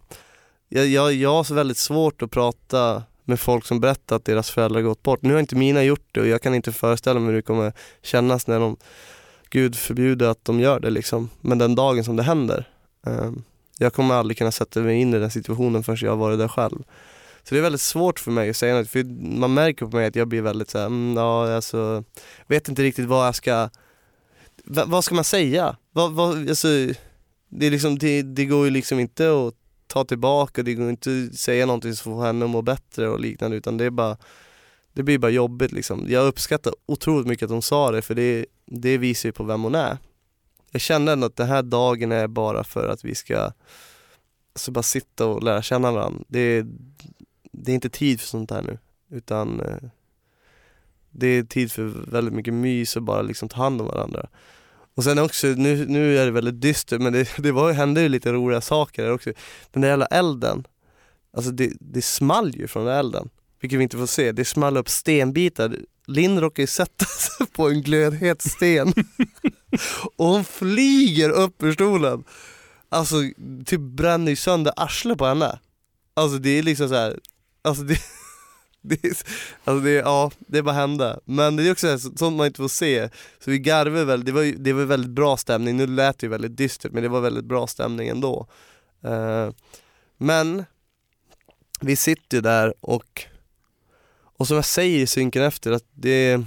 jag, 0.70 0.88
jag, 0.88 1.13
jag 1.13 1.30
har 1.30 1.44
så 1.44 1.54
väldigt 1.54 1.77
svårt 1.77 2.22
att 2.22 2.32
prata 2.32 3.04
med 3.25 3.39
folk 3.39 3.65
som 3.65 3.79
berättar 3.79 4.15
att 4.15 4.25
deras 4.25 4.51
föräldrar 4.51 4.82
gått 4.82 5.03
bort. 5.03 5.22
Nu 5.22 5.34
har 5.34 5.39
inte 5.39 5.55
mina 5.55 5.84
gjort 5.84 6.08
det 6.12 6.22
och 6.22 6.27
jag 6.27 6.41
kan 6.41 6.55
inte 6.55 6.72
föreställa 6.72 7.20
mig 7.20 7.27
hur 7.27 7.36
det 7.36 7.41
kommer 7.41 7.74
kännas 8.01 8.48
när 8.48 8.60
de, 8.60 8.77
gud 9.50 9.75
förbjuder 9.75 10.27
att 10.27 10.46
de 10.46 10.60
gör 10.60 10.79
det 10.79 10.89
liksom. 10.89 11.29
Men 11.41 11.58
den 11.58 11.75
dagen 11.75 12.03
som 12.03 12.15
det 12.15 12.24
händer, 12.24 12.70
eh, 13.08 13.32
jag 13.77 13.94
kommer 13.94 14.15
aldrig 14.15 14.38
kunna 14.38 14.51
sätta 14.51 14.79
mig 14.79 15.01
in 15.01 15.13
i 15.13 15.20
den 15.20 15.32
situationen 15.32 15.84
förrän 15.84 15.98
jag 16.01 16.12
har 16.12 16.17
varit 16.17 16.39
där 16.39 16.48
själv. 16.48 16.84
Så 17.44 17.55
det 17.55 17.60
är 17.60 17.63
väldigt 17.63 17.82
svårt 17.82 18.20
för 18.20 18.32
mig 18.32 18.50
att 18.50 18.58
säga 18.58 18.75
något, 18.75 18.89
för 18.89 19.03
man 19.38 19.53
märker 19.53 19.86
på 19.86 19.96
mig 19.96 20.05
att 20.05 20.15
jag 20.15 20.27
blir 20.27 20.41
väldigt 20.41 20.70
såhär, 20.70 20.86
mm, 20.86 21.17
ja 21.17 21.55
alltså, 21.55 22.03
vet 22.48 22.70
inte 22.70 22.84
riktigt 22.84 23.05
vad 23.05 23.27
jag 23.27 23.36
ska, 23.36 23.70
vad 24.63 25.03
ska 25.03 25.15
man 25.15 25.24
säga? 25.24 25.77
Vad, 25.91 26.12
vad, 26.12 26.50
alltså, 26.50 26.67
det, 27.50 27.65
är 27.65 27.72
liksom, 27.72 28.00
det, 28.00 28.22
det 28.22 28.46
går 28.46 28.65
ju 28.65 28.72
liksom 28.72 29.00
inte 29.00 29.48
att 29.48 29.55
ta 29.96 30.06
tillbaka, 30.06 30.64
det 30.64 30.74
går 30.74 30.90
inte 30.90 31.28
att 31.32 31.40
säga 31.40 31.66
någonting 31.66 31.96
som 31.96 32.14
får 32.14 32.25
henne 32.25 32.46
att 32.46 32.52
må 32.52 32.62
bättre 32.62 33.08
och 33.10 33.20
liknande 33.20 33.58
utan 33.58 33.78
det 33.78 33.86
är 33.86 33.90
bara 33.90 34.18
det 34.94 35.04
blir 35.04 35.18
bara 35.18 35.32
jobbigt 35.32 35.72
liksom. 35.72 36.06
Jag 36.10 36.28
uppskattar 36.28 36.74
otroligt 36.86 37.28
mycket 37.28 37.46
att 37.46 37.52
hon 37.52 37.62
sa 37.62 37.92
det 37.92 38.02
för 38.02 38.16
det, 38.16 38.46
det 38.66 38.98
visar 38.98 39.30
ju 39.30 39.34
på 39.34 39.44
vem 39.44 39.64
hon 39.64 39.75
är. 39.75 39.98
Jag 40.72 40.82
kände 40.82 41.12
ändå 41.12 41.28
att 41.28 41.36
den 41.36 41.48
här 41.48 41.64
dagen 41.64 42.12
är 42.12 42.28
bara 42.28 42.64
för 42.64 42.88
att 42.88 43.06
vi 43.06 43.16
ska 43.16 43.52
alltså 44.54 44.72
bara 44.72 44.84
sitta 44.84 45.25
och 45.25 45.44
lära 45.44 45.62
känna 45.62 45.92
varandra. 45.92 46.24
Det 46.28 46.40
är, 46.40 46.66
det 47.52 47.72
är 47.72 47.75
inte 47.75 47.90
tid 47.90 48.22
för 48.22 48.28
sånt 48.28 48.52
här 48.52 48.62
nu 48.62 48.78
utan 49.10 49.60
eh, 49.60 49.90
det 51.10 51.28
är 51.28 51.44
tid 51.44 51.72
för 51.72 51.84
väldigt 52.12 52.34
mycket 52.34 52.54
mys 52.54 52.96
och 52.96 53.04
bara 53.04 53.22
liksom 53.22 53.50
ta 53.50 53.58
hand 53.58 53.82
om 53.82 53.88
varandra. 53.88 54.28
Och 54.96 55.04
sen 55.04 55.20
också, 55.20 55.48
nu, 55.48 55.86
nu 55.86 56.18
är 56.18 56.25
det 56.25 56.32
väldigt 56.32 56.62
dystert 56.62 57.02
men 57.02 57.14
det, 57.14 57.30
det 57.38 57.52
var, 57.52 57.72
hände 57.72 58.02
ju 58.02 58.10
lite 58.10 58.32
roliga 58.32 58.62
saker 58.62 59.04
där 59.04 59.12
också. 59.12 59.32
Den 59.72 59.82
där 59.82 59.90
jävla 59.90 60.06
elden, 60.06 60.68
alltså 61.34 61.52
det, 61.52 61.72
det 61.80 62.02
small 62.02 62.56
ju 62.56 62.68
från 62.68 62.86
den 62.86 62.96
elden. 62.96 63.30
vilket 63.62 63.80
vi 63.80 63.84
inte 63.84 63.98
får 63.98 64.06
se, 64.06 64.32
det 64.32 64.46
small 64.46 64.78
upp 64.78 64.90
stenbitar. 64.90 65.75
Linn 66.08 66.42
råkar 66.42 66.64
ju 66.64 66.68
sätta 66.68 67.06
sig 67.38 67.48
på 67.48 67.70
en 67.70 67.82
glödhet 67.82 68.42
sten 68.42 68.94
och 70.16 70.25
hon 70.25 70.46
flyger 70.46 71.30
upp 71.30 71.64
ur 71.64 71.74
stolen. 71.74 72.24
Alltså 72.90 73.16
typ 73.66 73.82
bränner 73.82 74.30
ju 74.30 74.36
sönder 74.36 74.74
arslet 74.75 75.18
på 75.18 75.25
henne. 75.25 75.60
Alltså 76.14 76.38
det 76.38 76.50
är 76.50 76.64
liksom 76.64 76.90
så 76.90 76.96
här, 76.96 77.20
alltså 77.62 77.84
det, 77.84 77.98
det, 78.89 79.06
är, 79.06 79.18
alltså 79.63 79.86
det, 79.86 79.92
ja, 79.92 80.32
det 80.39 80.63
bara 80.63 80.75
hände. 80.75 81.20
Men 81.25 81.56
det 81.56 81.68
är 81.68 81.72
också 81.72 82.00
sånt 82.00 82.38
man 82.38 82.48
inte 82.48 82.62
får 82.62 82.68
se. 82.68 83.10
Så 83.39 83.51
vi 83.51 83.60
garvade 83.60 84.06
väl, 84.06 84.25
det 84.25 84.32
var, 84.32 84.44
det 84.44 84.74
var 84.74 84.84
väldigt 84.84 85.12
bra 85.12 85.38
stämning, 85.38 85.77
nu 85.77 85.88
lät 85.88 86.20
det 86.20 86.25
ju 86.25 86.32
väldigt 86.32 86.58
dystert 86.58 86.92
men 86.92 87.04
det 87.04 87.10
var 87.10 87.22
väldigt 87.22 87.46
bra 87.46 87.68
stämning 87.68 88.08
ändå. 88.08 88.48
Uh, 89.06 89.50
men 90.18 90.65
vi 91.82 91.96
sitter 91.96 92.38
ju 92.38 92.42
där 92.42 92.74
och, 92.80 93.24
och 94.38 94.48
som 94.48 94.56
jag 94.56 94.65
säger 94.65 95.00
i 95.00 95.08
synken 95.08 95.44
efter 95.44 95.72
att 95.72 95.86
det, 95.94 96.42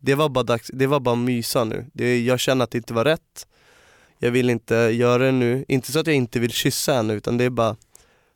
det 0.00 0.14
var 0.14 0.28
bara 0.28 0.44
dags, 0.44 0.70
det 0.72 0.86
var 0.86 1.00
bara 1.00 1.14
mysa 1.14 1.64
nu. 1.64 1.86
Det, 1.92 2.20
jag 2.20 2.40
känner 2.40 2.64
att 2.64 2.70
det 2.70 2.78
inte 2.78 2.94
var 2.94 3.04
rätt. 3.04 3.46
Jag 4.18 4.30
vill 4.30 4.50
inte 4.50 4.74
göra 4.74 5.24
det 5.24 5.32
nu, 5.32 5.64
inte 5.68 5.92
så 5.92 5.98
att 5.98 6.06
jag 6.06 6.16
inte 6.16 6.40
vill 6.40 6.52
kyssa 6.52 6.94
henne 6.94 7.14
utan 7.14 7.36
det 7.36 7.44
är 7.44 7.50
bara 7.50 7.76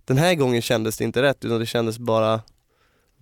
Den 0.04 0.18
här 0.18 0.34
gången 0.34 0.62
kändes 0.62 0.96
det 0.96 1.04
inte 1.04 1.22
rätt 1.22 1.44
utan 1.44 1.60
det 1.60 1.66
kändes 1.66 1.98
bara 1.98 2.40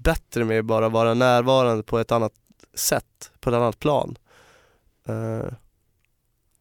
bättre 0.02 0.44
med 0.44 0.58
att 0.58 0.64
bara 0.64 0.88
vara 0.88 1.14
närvarande 1.14 1.82
på 1.82 1.98
ett 1.98 2.12
annat 2.12 2.32
sätt, 2.74 3.32
på 3.40 3.50
ett 3.50 3.56
annat 3.56 3.78
plan. 3.78 4.16
Eh, 5.08 5.52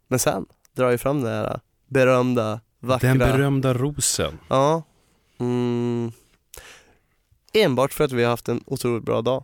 men 0.07 0.19
sen 0.19 0.45
drar 0.75 0.91
jag 0.91 1.01
fram 1.01 1.21
den 1.21 1.33
här 1.33 1.59
berömda, 1.87 2.61
vackra 2.79 3.09
Den 3.09 3.17
berömda 3.17 3.73
rosen. 3.73 4.39
Ja. 4.47 4.83
Mm. 5.39 6.11
Enbart 7.53 7.93
för 7.93 8.03
att 8.03 8.11
vi 8.11 8.23
har 8.23 8.29
haft 8.29 8.49
en 8.49 8.63
otroligt 8.65 9.03
bra 9.03 9.21
dag. 9.21 9.43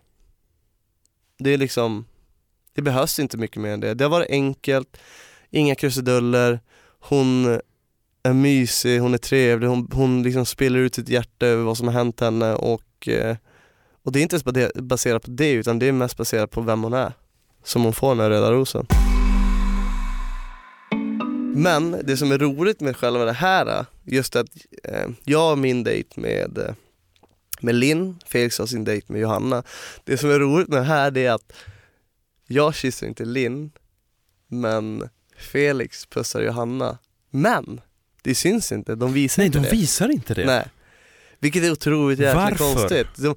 Det 1.37 1.53
är 1.53 1.57
liksom, 1.57 2.05
det 2.73 2.81
behövs 2.81 3.19
inte 3.19 3.37
mycket 3.37 3.61
mer 3.61 3.73
än 3.73 3.79
det. 3.79 3.93
Det 3.93 4.03
har 4.03 4.11
varit 4.11 4.29
enkelt, 4.29 4.97
inga 5.49 5.75
krusiduller, 5.75 6.59
hon 6.99 7.59
är 8.23 8.33
mysig, 8.33 8.99
hon 8.99 9.13
är 9.13 9.17
trevlig, 9.17 9.67
hon, 9.67 9.89
hon 9.93 10.23
liksom 10.23 10.45
spiller 10.45 10.79
ut 10.79 10.95
sitt 10.95 11.09
hjärta 11.09 11.45
över 11.45 11.63
vad 11.63 11.77
som 11.77 11.87
har 11.87 11.93
hänt 11.93 12.19
henne 12.19 12.53
och, 12.53 13.07
eh, 13.07 13.37
och 14.05 14.11
det 14.11 14.19
är 14.19 14.23
inte 14.23 14.35
ens 14.35 14.73
baserat 14.75 15.23
på 15.23 15.31
det 15.31 15.51
utan 15.51 15.79
det 15.79 15.85
är 15.87 15.91
mest 15.91 16.17
baserat 16.17 16.51
på 16.51 16.61
vem 16.61 16.83
hon 16.83 16.93
är. 16.93 17.13
Som 17.63 17.83
hon 17.83 17.93
får 17.93 18.09
den 18.09 18.19
här 18.19 18.29
röda 18.29 18.51
rosen. 18.51 18.87
Men 21.55 22.01
det 22.03 22.17
som 22.17 22.31
är 22.31 22.37
roligt 22.37 22.81
med 22.81 22.95
själva 22.97 23.25
det 23.25 23.33
här, 23.33 23.85
just 24.03 24.35
att 24.35 24.47
eh, 24.83 25.07
jag 25.23 25.39
har 25.39 25.55
min 25.55 25.83
dejt 25.83 26.21
med, 26.21 26.57
eh, 26.57 26.73
med 27.61 27.75
Linn, 27.75 28.19
Felix 28.25 28.59
har 28.59 28.65
sin 28.65 28.83
dejt 28.83 29.13
med 29.13 29.21
Johanna. 29.21 29.63
Det 30.03 30.17
som 30.17 30.31
är 30.31 30.39
roligt 30.39 30.67
med 30.67 30.79
det 30.79 30.85
här 30.85 31.11
det 31.11 31.25
är 31.25 31.31
att 31.31 31.53
jag 32.47 32.75
kysser 32.75 33.07
inte 33.07 33.25
Linn, 33.25 33.71
men 34.47 35.09
Felix 35.37 36.05
pussar 36.05 36.41
Johanna. 36.41 36.97
Men 37.29 37.81
det 38.21 38.35
syns 38.35 38.71
inte, 38.71 38.95
de 38.95 39.13
visar 39.13 39.41
Nej, 39.41 39.45
inte 39.47 39.59
de 39.59 39.63
det. 39.63 39.71
visar 39.71 40.09
inte 40.09 40.33
det. 40.33 40.45
Nej. 40.45 40.67
Vilket 41.39 41.63
är 41.63 41.71
otroligt 41.71 42.19
jäkla 42.19 42.41
Varför? 42.41 42.57
konstigt. 42.57 43.07
De, 43.15 43.35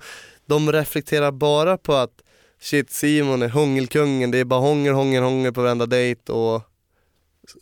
de 0.49 0.73
reflekterar 0.73 1.33
bara 1.33 1.77
på 1.77 1.95
att 1.95 2.23
shit 2.61 2.91
Simon 2.91 3.43
är 3.43 3.49
hångelkungen, 3.49 4.31
det 4.31 4.39
är 4.39 4.45
bara 4.45 4.61
hångel, 4.61 4.95
hångel, 4.95 5.23
hångel 5.23 5.53
på 5.53 5.63
varenda 5.63 5.87
dejt 5.87 6.33
och, 6.33 6.63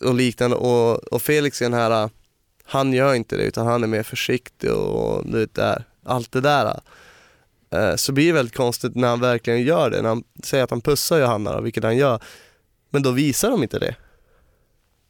och 0.01 0.13
liknande 0.15 0.55
och, 0.55 1.13
och 1.13 1.21
Felix 1.21 1.61
är 1.61 1.65
den 1.65 1.73
här, 1.73 2.09
han 2.63 2.93
gör 2.93 3.13
inte 3.13 3.37
det 3.37 3.43
utan 3.43 3.67
han 3.67 3.83
är 3.83 3.87
mer 3.87 4.03
försiktig 4.03 4.71
och 4.71 5.25
du 5.25 5.39
vet 5.39 5.55
där, 5.55 5.83
allt 6.03 6.31
det 6.31 6.41
där. 6.41 6.79
Eh, 7.71 7.95
Så 7.95 8.11
blir 8.11 8.27
det 8.27 8.33
väldigt 8.33 8.55
konstigt 8.55 8.95
när 8.95 9.07
han 9.07 9.19
verkligen 9.19 9.61
gör 9.61 9.89
det, 9.89 10.01
när 10.01 10.09
han 10.09 10.23
säger 10.43 10.63
att 10.63 10.69
han 10.69 10.81
pussar 10.81 11.19
Johanna, 11.19 11.61
vilket 11.61 11.83
han 11.83 11.97
gör. 11.97 12.19
Men 12.89 13.03
då 13.03 13.11
visar 13.11 13.49
de 13.51 13.63
inte 13.63 13.79
det. 13.79 13.95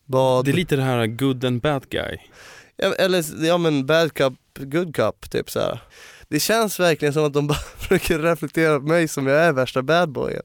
Vad... 0.06 0.46
Det 0.46 0.52
är 0.52 0.56
lite 0.56 0.76
det 0.76 0.84
här 0.84 1.08
good 1.08 1.46
and 1.46 1.62
bad 1.62 1.90
guy. 1.90 2.18
Ja, 2.76 2.94
eller 2.94 3.46
ja 3.46 3.58
men 3.58 3.86
bad 3.86 4.14
cup, 4.14 4.34
good 4.60 4.96
cup 4.96 5.30
typ 5.30 5.50
så 5.52 5.60
här. 5.60 5.82
Det 6.30 6.40
känns 6.40 6.80
verkligen 6.80 7.14
som 7.14 7.26
att 7.26 7.34
de 7.34 7.48
bara 7.48 7.58
försöker 7.78 8.20
reflektera 8.20 8.80
på 8.80 8.86
mig 8.86 9.08
som 9.08 9.28
jag 9.28 9.40
är 9.40 9.54
värsta 9.54 9.82
badboyen. 9.82 10.44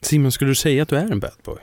Simon, 0.00 0.32
skulle 0.32 0.50
du 0.50 0.54
säga 0.54 0.82
att 0.82 0.88
du 0.88 0.96
är 0.96 1.12
en 1.12 1.20
bad 1.20 1.36
boy? 1.44 1.58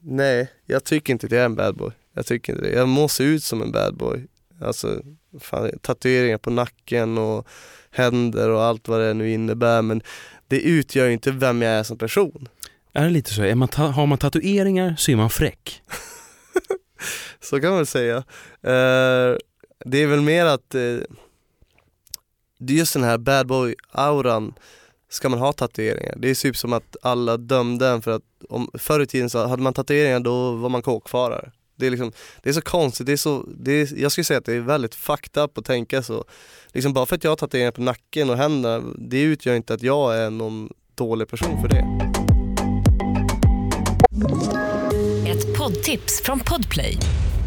Nej, 0.00 0.52
jag 0.66 0.84
tycker 0.84 1.12
inte 1.12 1.26
att 1.26 1.32
jag 1.32 1.40
är 1.40 1.44
en 1.44 1.54
badboy. 1.54 1.92
Jag 2.14 2.26
tycker 2.26 2.52
inte 2.52 2.64
det. 2.64 2.72
Jag 2.72 2.88
må 2.88 3.08
se 3.08 3.24
ut 3.24 3.44
som 3.44 3.62
en 3.62 3.72
badboy. 3.72 4.26
Alltså, 4.60 5.02
fan, 5.40 5.78
tatueringar 5.82 6.38
på 6.38 6.50
nacken 6.50 7.18
och 7.18 7.48
händer 7.90 8.48
och 8.48 8.62
allt 8.62 8.88
vad 8.88 9.00
det 9.00 9.14
nu 9.14 9.30
innebär 9.30 9.82
men 9.82 10.02
det 10.48 10.60
utgör 10.60 11.06
ju 11.06 11.12
inte 11.12 11.30
vem 11.30 11.62
jag 11.62 11.72
är 11.72 11.82
som 11.82 11.98
person. 11.98 12.48
Är 12.92 13.04
det 13.04 13.10
lite 13.10 13.34
så? 13.34 13.42
Är 13.42 13.54
man 13.54 13.68
har 13.76 14.06
man 14.06 14.18
tatueringar 14.18 14.94
så 14.98 15.10
är 15.10 15.16
man 15.16 15.30
fräck. 15.30 15.82
Så 17.40 17.60
kan 17.60 17.70
man 17.70 17.78
väl 17.78 17.86
säga. 17.86 18.16
Eh, 18.62 19.36
det 19.84 20.02
är 20.02 20.06
väl 20.06 20.20
mer 20.20 20.46
att 20.46 20.74
eh, 20.74 20.96
det 22.58 22.72
är 22.72 22.76
just 22.76 22.92
den 22.92 23.02
här 23.02 23.18
badboy-auran 23.18 24.52
ska 25.10 25.28
man 25.28 25.38
ha 25.38 25.52
tatueringar. 25.52 26.14
Det 26.18 26.30
är 26.30 26.34
typ 26.34 26.56
som 26.56 26.72
att 26.72 26.96
alla 27.02 27.36
dömde 27.36 27.88
en 27.88 28.02
för 28.02 28.10
att 28.10 28.22
om, 28.48 28.70
förr 28.74 29.00
i 29.00 29.06
tiden 29.06 29.30
så 29.30 29.46
hade 29.46 29.62
man 29.62 29.74
tatueringar 29.74 30.20
då 30.20 30.52
var 30.52 30.68
man 30.68 30.82
kåkfarare. 30.82 31.50
Det 31.76 31.86
är, 31.86 31.90
liksom, 31.90 32.12
det 32.42 32.48
är 32.48 32.52
så 32.52 32.60
konstigt, 32.60 33.06
det 33.06 33.12
är 33.12 33.16
så, 33.16 33.48
det 33.56 33.72
är, 33.72 33.98
jag 34.00 34.12
skulle 34.12 34.24
säga 34.24 34.38
att 34.38 34.44
det 34.44 34.54
är 34.54 34.60
väldigt 34.60 34.94
fucked 34.94 35.42
up 35.42 35.58
att 35.58 35.64
tänka 35.64 36.02
så. 36.02 36.24
Liksom 36.72 36.92
bara 36.92 37.06
för 37.06 37.16
att 37.16 37.24
jag 37.24 37.30
har 37.30 37.36
tatueringar 37.36 37.70
på 37.70 37.82
nacken 37.82 38.30
och 38.30 38.36
händerna, 38.36 38.94
det 38.98 39.20
utgör 39.20 39.54
inte 39.54 39.74
att 39.74 39.82
jag 39.82 40.16
är 40.16 40.30
någon 40.30 40.72
dålig 40.94 41.28
person 41.28 41.60
för 41.60 41.68
det. 41.68 41.84
Ett 45.30 45.58
poddtips 45.58 46.22
från 46.22 46.40
Podplay. 46.40 46.98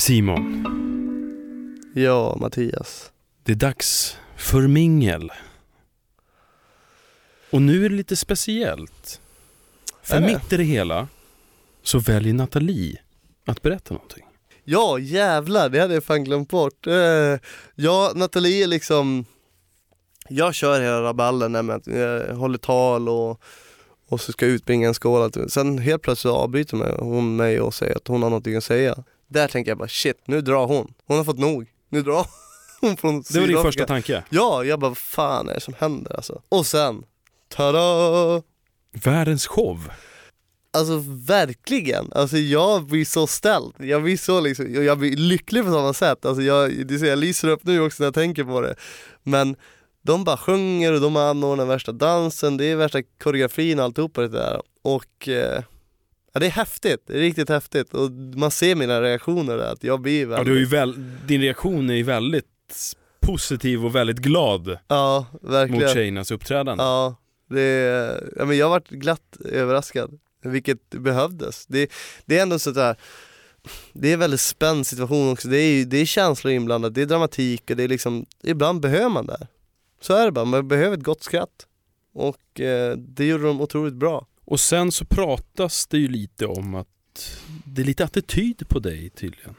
Simon, 0.00 0.64
Ja, 1.94 2.36
Mattias. 2.40 3.12
det 3.42 3.52
är 3.52 3.56
dags 3.56 4.16
för 4.36 4.66
mingel. 4.66 5.32
Och 7.50 7.62
nu 7.62 7.84
är 7.84 7.88
det 7.88 7.96
lite 7.96 8.16
speciellt. 8.16 9.20
För 10.02 10.20
det? 10.20 10.26
mitt 10.26 10.52
i 10.52 10.56
det 10.56 10.62
hela 10.62 11.08
så 11.82 11.98
väljer 11.98 12.34
Nathalie 12.34 13.00
att 13.46 13.62
berätta 13.62 13.94
någonting. 13.94 14.24
Ja 14.64 14.98
jävlar, 14.98 15.68
det 15.68 15.80
hade 15.80 15.94
jag 15.94 16.04
fan 16.04 16.24
glömt 16.24 16.48
bort. 16.48 16.86
Eh, 16.86 17.38
ja, 17.74 18.12
Nathalie 18.14 18.64
är 18.64 18.66
liksom, 18.66 19.24
jag 20.28 20.54
kör 20.54 20.80
hela 20.80 21.02
raballen 21.02 21.52
där 21.52 21.62
med 21.62 21.76
att 21.76 21.86
jag 21.86 22.34
håller 22.34 22.58
tal 22.58 23.08
och, 23.08 23.42
och 24.08 24.20
så 24.20 24.32
ska 24.32 24.46
jag 24.46 24.52
utbringa 24.54 24.88
en 24.88 24.94
skål. 24.94 25.30
Sen 25.48 25.78
helt 25.78 26.02
plötsligt 26.02 26.32
avbryter 26.34 26.96
hon 27.00 27.36
mig 27.36 27.60
och 27.60 27.74
säger 27.74 27.96
att 27.96 28.08
hon 28.08 28.22
har 28.22 28.30
någonting 28.30 28.56
att 28.56 28.64
säga. 28.64 29.04
Där 29.30 29.48
tänker 29.48 29.70
jag 29.70 29.78
bara 29.78 29.88
shit, 29.88 30.20
nu 30.24 30.40
drar 30.40 30.66
hon. 30.66 30.94
Hon 31.06 31.16
har 31.16 31.24
fått 31.24 31.38
nog. 31.38 31.66
Nu 31.88 32.02
drar 32.02 32.26
hon 32.80 32.96
från 32.96 33.12
Det 33.20 33.34
var 33.34 33.40
din 33.40 33.46
Sydafrika. 33.48 33.62
första 33.62 33.86
tanke. 33.86 34.24
Ja, 34.30 34.64
jag 34.64 34.80
bara 34.80 34.88
vad 34.88 34.98
fan 34.98 35.48
är 35.48 35.54
det 35.54 35.60
som 35.60 35.74
händer 35.78 36.16
alltså? 36.16 36.42
Och 36.48 36.66
sen, 36.66 37.04
tada! 37.48 38.42
Världens 38.92 39.46
show. 39.46 39.90
Alltså 40.72 41.02
verkligen, 41.08 42.12
alltså 42.12 42.36
jag 42.36 42.86
blir 42.86 43.04
så 43.04 43.26
ställd, 43.26 43.72
jag 43.78 44.02
blir 44.02 44.16
så 44.16 44.40
liksom, 44.40 44.84
jag 44.84 44.98
blir 44.98 45.16
lycklig 45.16 45.64
på 45.64 45.70
samma 45.70 45.92
sätt, 45.92 46.24
alltså 46.26 46.42
jag, 46.42 46.86
det 46.86 46.98
ser, 46.98 47.06
jag 47.06 47.18
lyser 47.18 47.48
upp 47.48 47.64
nu 47.64 47.80
också 47.80 48.02
när 48.02 48.06
jag 48.06 48.14
tänker 48.14 48.44
på 48.44 48.60
det 48.60 48.74
Men 49.22 49.56
de 50.02 50.24
bara 50.24 50.36
sjunger 50.36 50.92
och 50.92 51.00
de 51.00 51.16
anordnar 51.16 51.64
värsta 51.64 51.92
dansen, 51.92 52.56
det 52.56 52.64
är 52.64 52.76
värsta 52.76 53.02
koreografin 53.22 53.78
och 53.78 53.84
alltihopa 53.84 54.20
det 54.20 54.28
där 54.28 54.62
och 54.82 55.28
eh, 55.28 55.62
Ja 56.32 56.40
det 56.40 56.46
är 56.46 56.50
häftigt, 56.50 57.00
det 57.06 57.12
är 57.14 57.18
riktigt 57.18 57.48
häftigt 57.48 57.94
och 57.94 58.10
man 58.10 58.50
ser 58.50 58.74
mina 58.74 59.02
reaktioner 59.02 59.56
där 59.56 59.72
att 59.72 59.84
jag 59.84 60.00
blir 60.00 60.22
Ja, 60.22 60.28
väldigt 60.28 60.46
du 60.46 60.54
är 60.56 60.60
ju 60.60 60.66
väl, 60.66 60.94
din 61.26 61.40
reaktion 61.40 61.90
är 61.90 61.94
ju 61.94 62.02
väldigt 62.02 62.46
positiv 63.20 63.84
och 63.84 63.94
väldigt 63.94 64.18
glad 64.18 64.78
Ja, 64.88 65.26
mot 65.32 65.42
verkligen 65.52 65.88
tjejernas 65.94 66.30
uppträdande. 66.30 66.84
Ja, 66.84 67.16
det 67.50 67.60
är, 67.60 68.32
ja 68.36 68.44
men 68.44 68.56
jag 68.56 68.68
varit 68.68 68.88
glatt 68.88 69.36
överraskad, 69.44 70.18
vilket 70.42 70.90
behövdes. 70.90 71.66
Det, 71.66 71.90
det 72.26 72.38
är 72.38 72.42
ändå 72.42 72.58
sådär, 72.58 72.96
det 73.92 74.08
är 74.08 74.14
en 74.14 74.20
väldigt 74.20 74.40
spänd 74.40 74.86
situation 74.86 75.32
också, 75.32 75.48
det 75.48 75.58
är, 75.58 75.72
ju- 75.72 75.84
det 75.84 75.96
är 75.98 76.04
känslor 76.04 76.52
inblandat, 76.52 76.94
det 76.94 77.02
är 77.02 77.06
dramatik 77.06 77.70
och 77.70 77.76
det 77.76 77.82
är 77.84 77.88
liksom, 77.88 78.26
ibland 78.42 78.80
behöver 78.80 79.08
man 79.08 79.26
det. 79.26 79.46
Så 80.00 80.14
är 80.14 80.24
det 80.24 80.32
bara, 80.32 80.44
man 80.44 80.68
behöver 80.68 80.96
ett 80.96 81.02
gott 81.02 81.22
skratt. 81.22 81.66
Och 82.14 82.60
eh, 82.60 82.96
det 82.96 83.26
gjorde 83.26 83.44
de 83.44 83.60
otroligt 83.60 83.94
bra. 83.94 84.26
Och 84.50 84.60
sen 84.60 84.92
så 84.92 85.04
pratas 85.04 85.86
det 85.86 85.98
ju 85.98 86.08
lite 86.08 86.46
om 86.46 86.74
att 86.74 86.86
det 87.64 87.82
är 87.82 87.86
lite 87.86 88.04
attityd 88.04 88.68
på 88.68 88.78
dig 88.78 89.10
tydligen. 89.10 89.54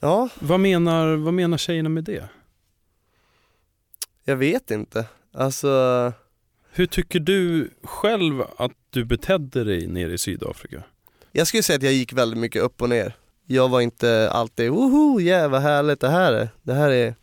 Ja, 0.00 0.28
Vad 0.40 0.60
menar, 0.60 1.16
vad 1.16 1.34
menar 1.34 1.58
tjejerna 1.58 1.88
med 1.88 2.04
det? 2.04 2.28
jag 4.24 4.36
vet 4.36 4.70
inte. 4.70 5.04
Alltså, 5.32 6.12
Hur 6.70 6.86
tycker 6.86 7.20
du 7.20 7.70
själv 7.82 8.42
att 8.56 8.72
du 8.90 9.04
betedde 9.04 9.64
dig 9.64 9.86
nere 9.86 10.12
i 10.12 10.18
Sydafrika? 10.18 10.82
jag 11.32 11.46
skulle 11.46 11.62
säga 11.62 11.76
att 11.76 11.82
jag 11.82 11.92
gick 11.92 12.12
väldigt 12.12 12.38
mycket 12.38 12.62
upp 12.62 12.82
och 12.82 12.88
ner. 12.88 13.16
Jag 13.46 13.68
var 13.68 13.80
inte 13.80 14.30
alltid 14.30 14.70
woho, 14.70 15.20
yeah 15.20 15.50
vad 15.50 15.62
härligt 15.62 16.00
det 16.00 16.08
här 16.10 16.32
är. 16.32 16.48
Det 16.62 16.74
här 16.74 16.90
är 16.90 17.14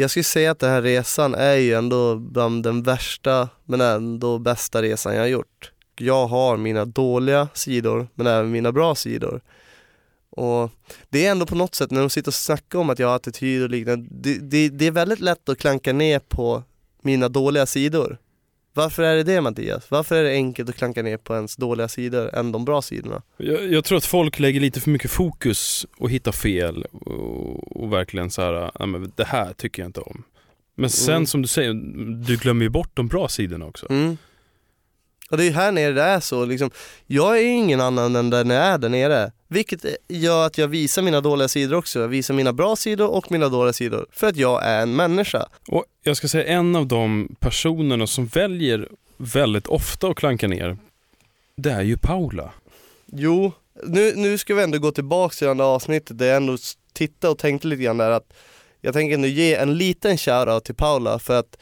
jag 0.00 0.10
skulle 0.10 0.24
säga 0.24 0.50
att 0.50 0.58
den 0.58 0.70
här 0.70 0.82
resan 0.82 1.34
är 1.34 1.54
ju 1.54 1.74
ändå 1.74 2.16
bland 2.16 2.62
den 2.62 2.82
värsta 2.82 3.48
men 3.64 3.80
ändå 3.80 4.38
bästa 4.38 4.82
resan 4.82 5.14
jag 5.14 5.22
har 5.22 5.28
gjort. 5.28 5.72
Jag 5.96 6.26
har 6.26 6.56
mina 6.56 6.84
dåliga 6.84 7.48
sidor 7.54 8.08
men 8.14 8.26
även 8.26 8.50
mina 8.50 8.72
bra 8.72 8.94
sidor. 8.94 9.40
Och 10.30 10.70
det 11.08 11.26
är 11.26 11.30
ändå 11.30 11.46
på 11.46 11.54
något 11.54 11.74
sätt 11.74 11.90
när 11.90 12.00
de 12.00 12.10
sitter 12.10 12.30
och 12.30 12.34
snackar 12.34 12.78
om 12.78 12.90
att 12.90 12.98
jag 12.98 13.08
har 13.08 13.16
attityd 13.16 13.62
och 13.62 13.70
liknande, 13.70 14.08
det, 14.10 14.38
det, 14.38 14.68
det 14.68 14.86
är 14.86 14.90
väldigt 14.90 15.20
lätt 15.20 15.48
att 15.48 15.58
klanka 15.58 15.92
ner 15.92 16.18
på 16.18 16.62
mina 17.02 17.28
dåliga 17.28 17.66
sidor. 17.66 18.18
Varför 18.78 19.02
är 19.02 19.16
det 19.16 19.22
det 19.22 19.40
Mattias? 19.40 19.90
Varför 19.90 20.16
är 20.16 20.24
det 20.24 20.30
enkelt 20.30 20.68
att 20.68 20.76
klanka 20.76 21.02
ner 21.02 21.16
på 21.16 21.34
ens 21.34 21.56
dåliga 21.56 21.88
sidor 21.88 22.34
än 22.34 22.52
de 22.52 22.64
bra 22.64 22.82
sidorna? 22.82 23.22
Jag, 23.36 23.72
jag 23.72 23.84
tror 23.84 23.98
att 23.98 24.04
folk 24.04 24.38
lägger 24.38 24.60
lite 24.60 24.80
för 24.80 24.90
mycket 24.90 25.10
fokus 25.10 25.86
och 25.98 26.10
hittar 26.10 26.32
fel 26.32 26.84
och, 26.92 27.76
och 27.82 27.92
verkligen 27.92 28.30
så 28.30 28.42
här, 28.42 28.70
"Nej, 28.78 28.88
men 28.88 29.12
det 29.16 29.24
här 29.24 29.52
tycker 29.52 29.82
jag 29.82 29.88
inte 29.88 30.00
om. 30.00 30.22
Men 30.74 30.90
sen 30.90 31.14
Mm. 31.14 31.26
som 31.26 31.42
du 31.42 31.48
säger, 31.48 31.72
du 32.26 32.36
glömmer 32.36 32.62
ju 32.64 32.68
bort 32.68 32.90
de 32.94 33.08
bra 33.08 33.28
sidorna 33.28 33.66
också. 33.66 33.86
Mm. 33.90 34.16
Och 35.30 35.36
det 35.36 35.44
är 35.46 35.50
här 35.52 35.72
nere 35.72 35.92
det 35.92 36.02
är 36.02 36.20
så 36.20 36.44
liksom, 36.44 36.70
jag 37.06 37.38
är 37.38 37.42
ingen 37.44 37.80
annan 37.80 38.16
än 38.16 38.30
den 38.30 38.50
jag 38.50 38.64
är 38.64 38.78
där 38.78 38.88
nere. 38.88 39.32
Vilket 39.48 39.84
gör 40.08 40.46
att 40.46 40.58
jag 40.58 40.68
visar 40.68 41.02
mina 41.02 41.20
dåliga 41.20 41.48
sidor 41.48 41.76
också. 41.76 42.00
Jag 42.00 42.08
visar 42.08 42.34
mina 42.34 42.52
bra 42.52 42.76
sidor 42.76 43.08
och 43.08 43.30
mina 43.30 43.48
dåliga 43.48 43.72
sidor. 43.72 44.06
För 44.12 44.26
att 44.26 44.36
jag 44.36 44.64
är 44.64 44.82
en 44.82 44.96
människa. 44.96 45.48
Och 45.68 45.84
jag 46.02 46.16
ska 46.16 46.28
säga 46.28 46.44
en 46.44 46.76
av 46.76 46.86
de 46.86 47.36
personerna 47.40 48.06
som 48.06 48.26
väljer 48.26 48.88
väldigt 49.16 49.66
ofta 49.66 50.08
att 50.08 50.16
klanka 50.16 50.48
ner, 50.48 50.76
det 51.56 51.70
är 51.70 51.82
ju 51.82 51.96
Paula. 51.96 52.52
Jo, 53.06 53.52
nu, 53.84 54.12
nu 54.16 54.38
ska 54.38 54.54
vi 54.54 54.62
ändå 54.62 54.78
gå 54.78 54.90
tillbaka 54.90 55.34
till 55.34 55.46
det 55.46 55.54
här 55.54 55.62
avsnittet 55.62 56.18
där 56.18 56.26
jag 56.26 56.36
ändå 56.36 56.56
tittade 56.92 57.30
och 57.30 57.38
tänkte 57.38 57.68
lite 57.68 57.82
grann 57.82 57.96
där 57.96 58.10
att 58.10 58.32
jag 58.80 58.94
tänker 58.94 59.14
ändå 59.14 59.28
ge 59.28 59.54
en 59.54 59.78
liten 59.78 60.18
shoutout 60.18 60.64
till 60.64 60.74
Paula 60.74 61.18
för 61.18 61.38
att 61.38 61.58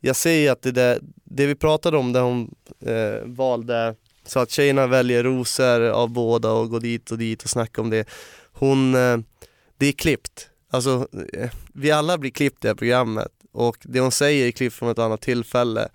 jag 0.00 0.16
ser 0.16 0.52
att 0.52 0.62
det, 0.62 0.72
där, 0.72 0.98
det 1.24 1.46
vi 1.46 1.54
pratade 1.54 1.96
om 1.96 2.12
där 2.12 2.20
hon 2.20 2.54
eh, 2.86 3.24
valde 3.24 3.94
så 4.26 4.40
att 4.40 4.50
tjejerna 4.50 4.86
väljer 4.86 5.22
rosor 5.24 5.80
av 5.80 6.10
båda 6.10 6.50
och 6.50 6.70
går 6.70 6.80
dit 6.80 7.10
och 7.10 7.18
dit 7.18 7.42
och 7.42 7.50
snackar 7.50 7.82
om 7.82 7.90
det. 7.90 8.08
Hon, 8.52 8.94
eh, 8.94 9.18
det 9.78 9.86
är 9.86 9.92
klippt. 9.92 10.48
Alltså, 10.70 11.08
eh, 11.32 11.50
vi 11.74 11.90
alla 11.90 12.18
blir 12.18 12.30
klippt 12.30 12.56
i 12.56 12.58
det 12.60 12.68
här 12.68 12.74
programmet 12.74 13.32
och 13.52 13.76
det 13.82 14.00
hon 14.00 14.12
säger 14.12 14.46
är 14.46 14.50
klippt 14.50 14.76
från 14.76 14.90
ett 14.90 14.98
annat 14.98 15.20
tillfälle. 15.20 15.88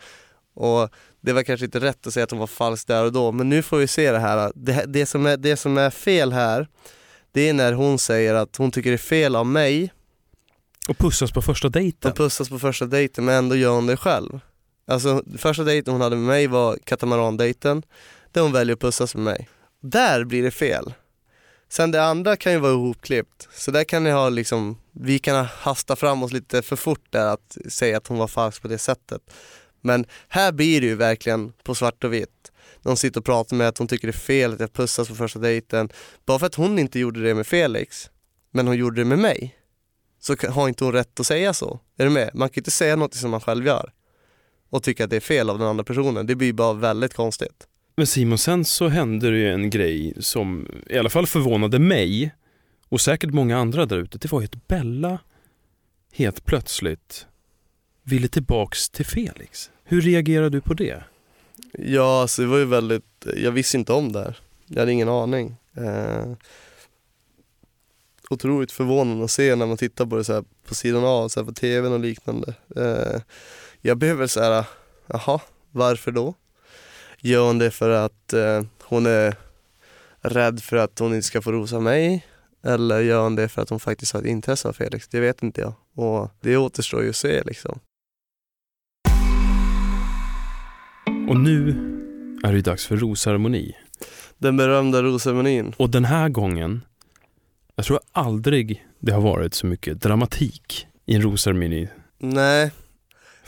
Och 0.55 0.89
det 1.21 1.33
var 1.33 1.43
kanske 1.43 1.65
inte 1.65 1.79
rätt 1.79 2.07
att 2.07 2.13
säga 2.13 2.23
att 2.23 2.31
hon 2.31 2.39
var 2.39 2.47
falsk 2.47 2.87
där 2.87 3.05
och 3.05 3.11
då, 3.11 3.31
men 3.31 3.49
nu 3.49 3.61
får 3.63 3.77
vi 3.77 3.87
se 3.87 4.11
det 4.11 4.19
här. 4.19 4.51
Det, 4.55 4.85
det, 4.87 5.05
som, 5.05 5.25
är, 5.25 5.37
det 5.37 5.57
som 5.57 5.77
är 5.77 5.89
fel 5.89 6.33
här, 6.33 6.67
det 7.31 7.49
är 7.49 7.53
när 7.53 7.73
hon 7.73 7.99
säger 7.99 8.33
att 8.33 8.55
hon 8.55 8.71
tycker 8.71 8.89
det 8.89 8.95
är 8.95 8.97
fel 8.97 9.35
av 9.35 9.45
mig 9.45 9.93
Och 10.87 10.97
pussas 10.97 11.31
på 11.31 11.41
första 11.41 11.69
dejten. 11.69 12.11
att 12.11 12.17
pussas 12.17 12.49
på 12.49 12.59
första 12.59 12.85
dejten, 12.85 13.25
men 13.25 13.35
ändå 13.35 13.55
gör 13.55 13.71
hon 13.71 13.87
det 13.87 13.97
själv. 13.97 14.39
Alltså 14.87 15.23
första 15.37 15.63
dejten 15.63 15.93
hon 15.93 16.01
hade 16.01 16.15
med 16.15 16.25
mig 16.25 16.47
var 16.47 16.77
katamarandejten, 16.83 17.83
där 18.31 18.41
hon 18.41 18.51
väljer 18.51 18.73
att 18.73 18.79
pussas 18.79 19.15
med 19.15 19.23
mig. 19.23 19.49
Där 19.81 20.23
blir 20.23 20.43
det 20.43 20.51
fel. 20.51 20.93
Sen 21.69 21.91
det 21.91 22.03
andra 22.03 22.35
kan 22.35 22.51
ju 22.51 22.59
vara 22.59 22.71
ihopklippt, 22.71 23.47
så 23.51 23.71
där 23.71 23.83
kan 23.83 24.03
ni 24.03 24.09
ha 24.11 24.29
liksom, 24.29 24.77
vi 24.91 25.19
kan 25.19 25.45
hasta 25.45 25.95
fram 25.95 26.23
oss 26.23 26.31
lite 26.31 26.61
för 26.61 26.75
fort 26.75 27.05
där 27.09 27.33
att 27.33 27.57
säga 27.69 27.97
att 27.97 28.07
hon 28.07 28.17
var 28.17 28.27
falsk 28.27 28.61
på 28.61 28.67
det 28.67 28.77
sättet. 28.77 29.21
Men 29.81 30.05
här 30.27 30.51
blir 30.51 30.81
det 30.81 30.87
ju 30.87 30.95
verkligen 30.95 31.53
på 31.63 31.75
svart 31.75 32.03
och 32.03 32.13
vitt. 32.13 32.51
De 32.81 32.97
sitter 32.97 33.19
och 33.19 33.25
pratar 33.25 33.55
med 33.55 33.67
att 33.67 33.77
hon 33.77 33.87
tycker 33.87 34.07
det 34.07 34.11
är 34.11 34.19
fel 34.19 34.53
att 34.53 34.59
jag 34.59 34.73
pussas 34.73 35.07
på 35.07 35.15
första 35.15 35.39
dejten. 35.39 35.89
Bara 36.25 36.39
för 36.39 36.45
att 36.45 36.55
hon 36.55 36.79
inte 36.79 36.99
gjorde 36.99 37.23
det 37.23 37.35
med 37.35 37.47
Felix, 37.47 38.09
men 38.51 38.67
hon 38.67 38.77
gjorde 38.77 39.01
det 39.01 39.05
med 39.05 39.19
mig, 39.19 39.55
så 40.19 40.35
har 40.49 40.67
inte 40.67 40.83
hon 40.83 40.93
rätt 40.93 41.19
att 41.19 41.27
säga 41.27 41.53
så. 41.53 41.79
Är 41.97 42.03
du 42.03 42.09
med? 42.09 42.31
Man 42.33 42.49
kan 42.49 42.61
inte 42.61 42.71
säga 42.71 42.95
något 42.95 43.13
som 43.13 43.31
man 43.31 43.41
själv 43.41 43.65
gör 43.65 43.91
och 44.69 44.83
tycka 44.83 45.03
att 45.03 45.09
det 45.09 45.15
är 45.15 45.19
fel 45.19 45.49
av 45.49 45.59
den 45.59 45.67
andra 45.67 45.83
personen. 45.83 46.25
Det 46.27 46.35
blir 46.35 46.53
bara 46.53 46.73
väldigt 46.73 47.13
konstigt. 47.13 47.67
Men 47.99 48.07
Simon, 48.07 48.37
sen 48.37 48.65
så 48.65 48.87
hände 48.87 49.31
det 49.31 49.37
ju 49.37 49.49
en 49.49 49.69
grej 49.69 50.13
som 50.19 50.67
i 50.89 50.97
alla 50.97 51.09
fall 51.09 51.27
förvånade 51.27 51.79
mig 51.79 52.35
och 52.89 53.01
säkert 53.01 53.29
många 53.29 53.57
andra 53.57 53.85
där 53.85 53.97
ute. 53.97 54.17
Det 54.17 54.31
var 54.31 54.41
ju 54.41 54.45
att 54.45 54.67
Bella 54.67 55.19
helt 56.13 56.45
plötsligt 56.45 57.27
ville 58.03 58.27
tillbaks 58.27 58.89
till 58.89 59.05
Felix. 59.05 59.71
Hur 59.83 60.01
reagerade 60.01 60.49
du 60.49 60.61
på 60.61 60.73
det? 60.73 61.03
Ja, 61.73 62.21
alltså 62.21 62.41
det 62.41 62.47
var 62.47 62.57
ju 62.57 62.65
väldigt, 62.65 63.27
jag 63.37 63.51
visste 63.51 63.77
inte 63.77 63.93
om 63.93 64.11
det 64.11 64.19
här. 64.19 64.37
Jag 64.65 64.79
hade 64.79 64.91
ingen 64.91 65.09
aning. 65.09 65.55
Eh, 65.77 66.33
otroligt 68.29 68.71
förvånande 68.71 69.23
att 69.23 69.31
se 69.31 69.55
när 69.55 69.65
man 69.65 69.77
tittar 69.77 70.05
på 70.05 70.15
det 70.15 70.23
så 70.23 70.33
här 70.33 70.43
på 70.67 70.75
sidan 70.75 71.05
av, 71.05 71.27
så 71.29 71.39
här 71.39 71.45
på 71.45 71.53
tvn 71.53 71.93
och 71.93 71.99
liknande. 71.99 72.53
Eh, 72.75 73.21
jag 73.81 73.97
blev 73.97 74.17
väl 74.17 74.29
så 74.29 74.41
här, 74.41 74.65
jaha, 75.07 75.39
varför 75.71 76.11
då? 76.11 76.35
Gör 77.21 77.47
hon 77.47 77.57
det 77.59 77.71
för 77.71 77.89
att 77.89 78.33
eh, 78.33 78.61
hon 78.83 79.05
är 79.05 79.35
rädd 80.21 80.61
för 80.63 80.77
att 80.77 80.99
hon 80.99 81.13
inte 81.13 81.27
ska 81.27 81.41
få 81.41 81.51
rosa 81.51 81.79
mig? 81.79 82.25
Eller 82.63 82.99
gör 82.99 83.23
hon 83.23 83.35
det 83.35 83.47
för 83.49 83.61
att 83.61 83.69
hon 83.69 83.79
faktiskt 83.79 84.13
har 84.13 84.19
ett 84.19 84.25
intresse 84.27 84.67
av 84.67 84.73
Felix? 84.73 85.07
Det 85.07 85.19
vet 85.19 85.43
inte 85.43 85.61
jag. 85.61 85.73
Och 85.95 86.31
det 86.41 86.57
återstår 86.57 87.03
ju 87.03 87.09
att 87.09 87.15
se 87.15 87.43
liksom. 87.43 87.79
Och 91.29 91.37
nu 91.39 91.69
är 92.43 92.53
det 92.53 92.61
dags 92.61 92.85
för 92.87 92.97
rosceremoni. 92.97 93.75
Den 94.37 94.57
berömda 94.57 95.03
rosceremonin. 95.03 95.73
Och 95.77 95.89
den 95.89 96.05
här 96.05 96.29
gången, 96.29 96.81
jag 97.75 97.85
tror 97.85 97.99
aldrig 98.11 98.85
det 98.99 99.11
har 99.11 99.21
varit 99.21 99.53
så 99.53 99.65
mycket 99.65 100.01
dramatik 100.01 100.87
i 101.05 101.15
en 101.15 101.21
rosceremoni. 101.21 101.87
Nej, 102.17 102.71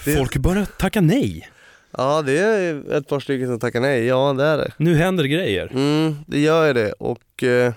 Det- 0.05 0.15
Folk 0.17 0.37
börjar 0.37 0.65
tacka 0.65 1.01
nej. 1.01 1.49
Ja 1.97 2.21
det 2.21 2.39
är 2.39 2.91
ett 2.91 3.07
par 3.07 3.19
stycken 3.19 3.47
som 3.47 3.59
tackar 3.59 3.81
nej, 3.81 4.05
ja 4.05 4.33
det 4.33 4.43
är 4.43 4.57
det. 4.57 4.71
Nu 4.77 4.95
händer 4.95 5.23
grejer. 5.23 5.71
Mm, 5.73 6.15
det 6.27 6.39
gör 6.39 6.67
ju 6.67 6.73
det 6.73 6.91
och 6.91 7.43
eh, 7.43 7.73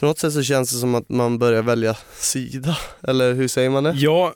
på 0.00 0.06
något 0.06 0.18
sätt 0.18 0.32
så 0.32 0.42
känns 0.42 0.72
det 0.72 0.78
som 0.78 0.94
att 0.94 1.08
man 1.08 1.38
börjar 1.38 1.62
välja 1.62 1.96
sida, 2.14 2.76
eller 3.02 3.32
hur 3.32 3.48
säger 3.48 3.70
man 3.70 3.84
det? 3.84 3.92
Ja, 3.96 4.34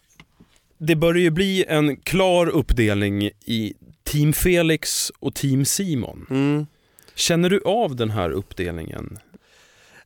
det 0.78 0.96
börjar 0.96 1.22
ju 1.22 1.30
bli 1.30 1.64
en 1.68 1.96
klar 1.96 2.46
uppdelning 2.46 3.30
i 3.44 3.74
Team 4.04 4.32
Felix 4.32 5.12
och 5.18 5.34
Team 5.34 5.64
Simon. 5.64 6.26
Mm. 6.30 6.66
Känner 7.14 7.50
du 7.50 7.62
av 7.64 7.96
den 7.96 8.10
här 8.10 8.30
uppdelningen? 8.30 9.18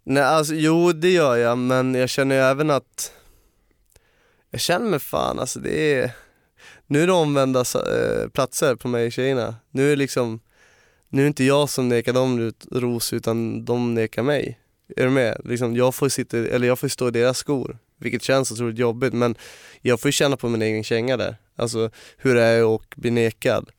Nej 0.04 0.22
alltså 0.22 0.54
jo 0.54 0.92
det 0.92 1.10
gör 1.10 1.36
jag 1.36 1.58
men 1.58 1.94
jag 1.94 2.08
känner 2.08 2.34
ju 2.34 2.40
även 2.40 2.70
att 2.70 3.12
Jag 4.50 4.60
känner 4.60 4.90
mig 4.90 5.00
fan 5.00 5.38
alltså 5.38 5.60
det 5.60 5.94
är 5.94 6.10
nu 6.92 7.02
är 7.02 7.06
det 7.06 7.12
omvända 7.12 7.60
eh, 7.60 8.28
platser 8.28 8.76
på 8.76 8.88
mig 8.88 9.06
och 9.06 9.12
tjejerna. 9.12 9.54
Nu 9.70 9.86
är 9.86 9.90
det 9.90 9.96
liksom 9.96 10.40
Nu 11.08 11.20
är 11.20 11.24
det 11.24 11.28
inte 11.28 11.44
jag 11.44 11.68
som 11.68 11.88
nekar 11.88 12.12
dem 12.12 12.52
ros 12.70 13.12
utan 13.12 13.64
de 13.64 13.94
nekar 13.94 14.22
mig. 14.22 14.58
Är 14.96 15.04
du 15.04 15.10
med? 15.10 15.40
Liksom, 15.44 15.76
jag 15.76 15.94
får 15.94 16.08
sitta, 16.08 16.38
eller 16.38 16.66
jag 16.66 16.78
får 16.78 16.88
stå 16.88 17.08
i 17.08 17.10
deras 17.10 17.38
skor. 17.38 17.78
Vilket 17.98 18.22
känns 18.22 18.52
otroligt 18.52 18.78
jobbigt 18.78 19.12
men 19.12 19.34
jag 19.80 20.00
får 20.00 20.08
ju 20.08 20.12
känna 20.12 20.36
på 20.36 20.48
min 20.48 20.62
egen 20.62 20.84
känga 20.84 21.16
där. 21.16 21.36
Alltså 21.56 21.90
hur 22.16 22.34
det 22.34 22.42
är 22.42 22.74
att 22.74 22.96
bli 22.96 23.10
nekad. 23.10 23.70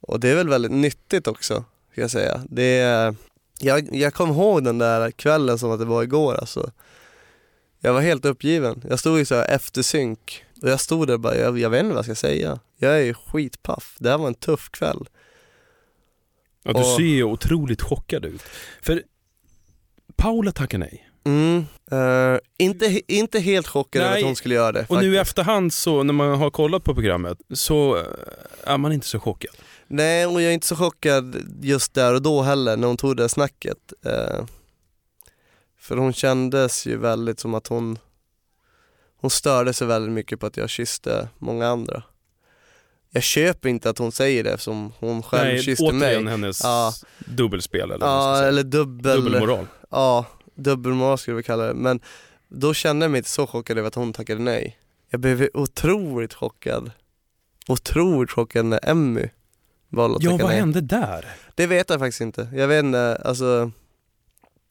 Och 0.00 0.20
det 0.20 0.28
är 0.28 0.34
väl 0.34 0.48
väldigt 0.48 0.72
nyttigt 0.72 1.26
också, 1.26 1.64
ska 1.92 2.00
jag 2.00 2.10
säga. 2.10 2.42
Det 2.50 2.78
är 2.78 3.14
jag, 3.60 3.96
jag 3.96 4.14
kom 4.14 4.30
ihåg 4.30 4.64
den 4.64 4.78
där 4.78 5.10
kvällen 5.10 5.58
som 5.58 5.70
att 5.70 5.78
det 5.78 5.84
var 5.84 6.02
igår 6.02 6.34
alltså. 6.34 6.70
Jag 7.80 7.92
var 7.92 8.00
helt 8.00 8.24
uppgiven. 8.24 8.84
Jag 8.88 8.98
stod 8.98 9.20
i 9.20 9.24
så 9.24 9.34
här 9.34 9.48
eftersynk 9.48 10.44
och 10.62 10.68
jag 10.68 10.80
stod 10.80 11.06
där 11.06 11.14
och 11.14 11.20
bara, 11.20 11.36
jag, 11.36 11.58
jag 11.58 11.70
vet 11.70 11.80
inte 11.80 11.88
vad 11.94 11.98
jag 11.98 12.04
ska 12.04 12.14
säga. 12.14 12.58
Jag 12.76 12.92
är 12.94 13.04
ju 13.04 13.14
skitpaff. 13.14 13.96
Det 13.98 14.10
här 14.10 14.18
var 14.18 14.26
en 14.26 14.34
tuff 14.34 14.70
kväll. 14.70 15.08
Ja, 16.62 16.72
du 16.72 16.78
Och- 16.80 16.86
ser 16.86 17.02
ju 17.02 17.24
otroligt 17.24 17.82
chockad 17.82 18.24
ut. 18.24 18.42
För 18.82 19.02
Paula 20.16 20.52
tackar 20.52 20.78
nej. 20.78 21.04
Mm. 21.24 21.64
eh, 21.90 22.38
inte, 22.58 23.00
inte 23.12 23.40
helt 23.40 23.66
chockad 23.68 24.02
över 24.02 24.16
att 24.18 24.22
hon 24.24 24.36
skulle 24.36 24.54
göra 24.54 24.72
det. 24.72 24.86
Och 24.88 24.96
nu 25.02 25.14
i 25.14 25.16
faktiskt. 25.18 25.30
efterhand 25.38 25.72
så 25.72 26.02
när 26.02 26.14
man 26.14 26.38
har 26.38 26.50
kollat 26.50 26.84
på 26.84 26.94
programmet 26.94 27.38
så 27.54 27.96
eh, 27.96 28.02
är 28.64 28.78
man 28.78 28.92
inte 28.92 29.06
så 29.06 29.20
chockad. 29.20 29.54
Nej, 29.86 30.26
och 30.26 30.32
jag 30.42 30.42
är 30.50 30.54
inte 30.54 30.66
så 30.66 30.76
chockad 30.76 31.36
just 31.62 31.94
där 31.94 32.14
och 32.14 32.22
då 32.22 32.42
heller 32.42 32.76
när 32.76 32.88
hon 32.88 32.96
tog 32.96 33.16
det 33.16 33.28
snacket. 33.28 33.92
Eh, 34.04 34.44
för 35.80 35.96
hon 35.96 36.12
kändes 36.12 36.86
ju 36.86 36.96
väldigt 36.96 37.40
som 37.40 37.54
att 37.54 37.66
hon 37.66 37.98
hon 39.20 39.30
störde 39.30 39.72
sig 39.72 39.86
väldigt 39.86 40.12
mycket 40.12 40.40
på 40.40 40.46
att 40.46 40.56
jag 40.56 40.70
kysste 40.70 41.28
många 41.38 41.66
andra. 41.68 42.02
Jag 43.10 43.22
köper 43.22 43.68
inte 43.68 43.90
att 43.90 43.98
hon 43.98 44.12
säger 44.12 44.44
det 44.44 44.50
eftersom 44.50 44.92
hon 44.98 45.22
själv 45.22 45.44
Nej, 45.48 45.62
kysste 45.62 45.84
återigen 45.84 46.24
mig. 46.24 46.30
hennes 46.30 46.60
Ja. 46.64 46.92
dubbelspel 47.26 47.80
eller 47.90 48.06
vad 48.06 48.38
Ja, 48.38 48.42
eller 48.44 48.62
dubbel... 48.62 49.24
dubbelmoral. 49.24 49.66
Ja, 49.90 50.26
dubbelmoral 50.54 51.18
skulle 51.18 51.36
vi 51.36 51.42
kalla 51.42 51.64
det. 51.64 51.74
Men 51.74 52.00
då 52.48 52.74
kände 52.74 53.04
jag 53.04 53.10
mig 53.10 53.18
inte 53.18 53.30
så 53.30 53.46
chockad 53.46 53.78
över 53.78 53.88
att 53.88 53.94
hon 53.94 54.12
tackade 54.12 54.40
nej. 54.42 54.78
Jag 55.10 55.20
blev 55.20 55.48
otroligt 55.54 56.34
chockad. 56.34 56.90
Otroligt 57.68 58.30
chockad 58.30 58.64
när 58.66 58.80
Emmy 58.82 59.28
valde 59.88 60.16
att 60.16 60.22
Ja, 60.22 60.30
tacka 60.30 60.42
vad 60.42 60.50
nej. 60.52 60.60
hände 60.60 60.80
där? 60.80 61.26
Det 61.54 61.66
vet 61.66 61.90
jag 61.90 61.98
faktiskt 61.98 62.20
inte. 62.20 62.48
Jag 62.54 62.68
vet 62.68 62.84
inte, 62.84 63.22
alltså 63.24 63.70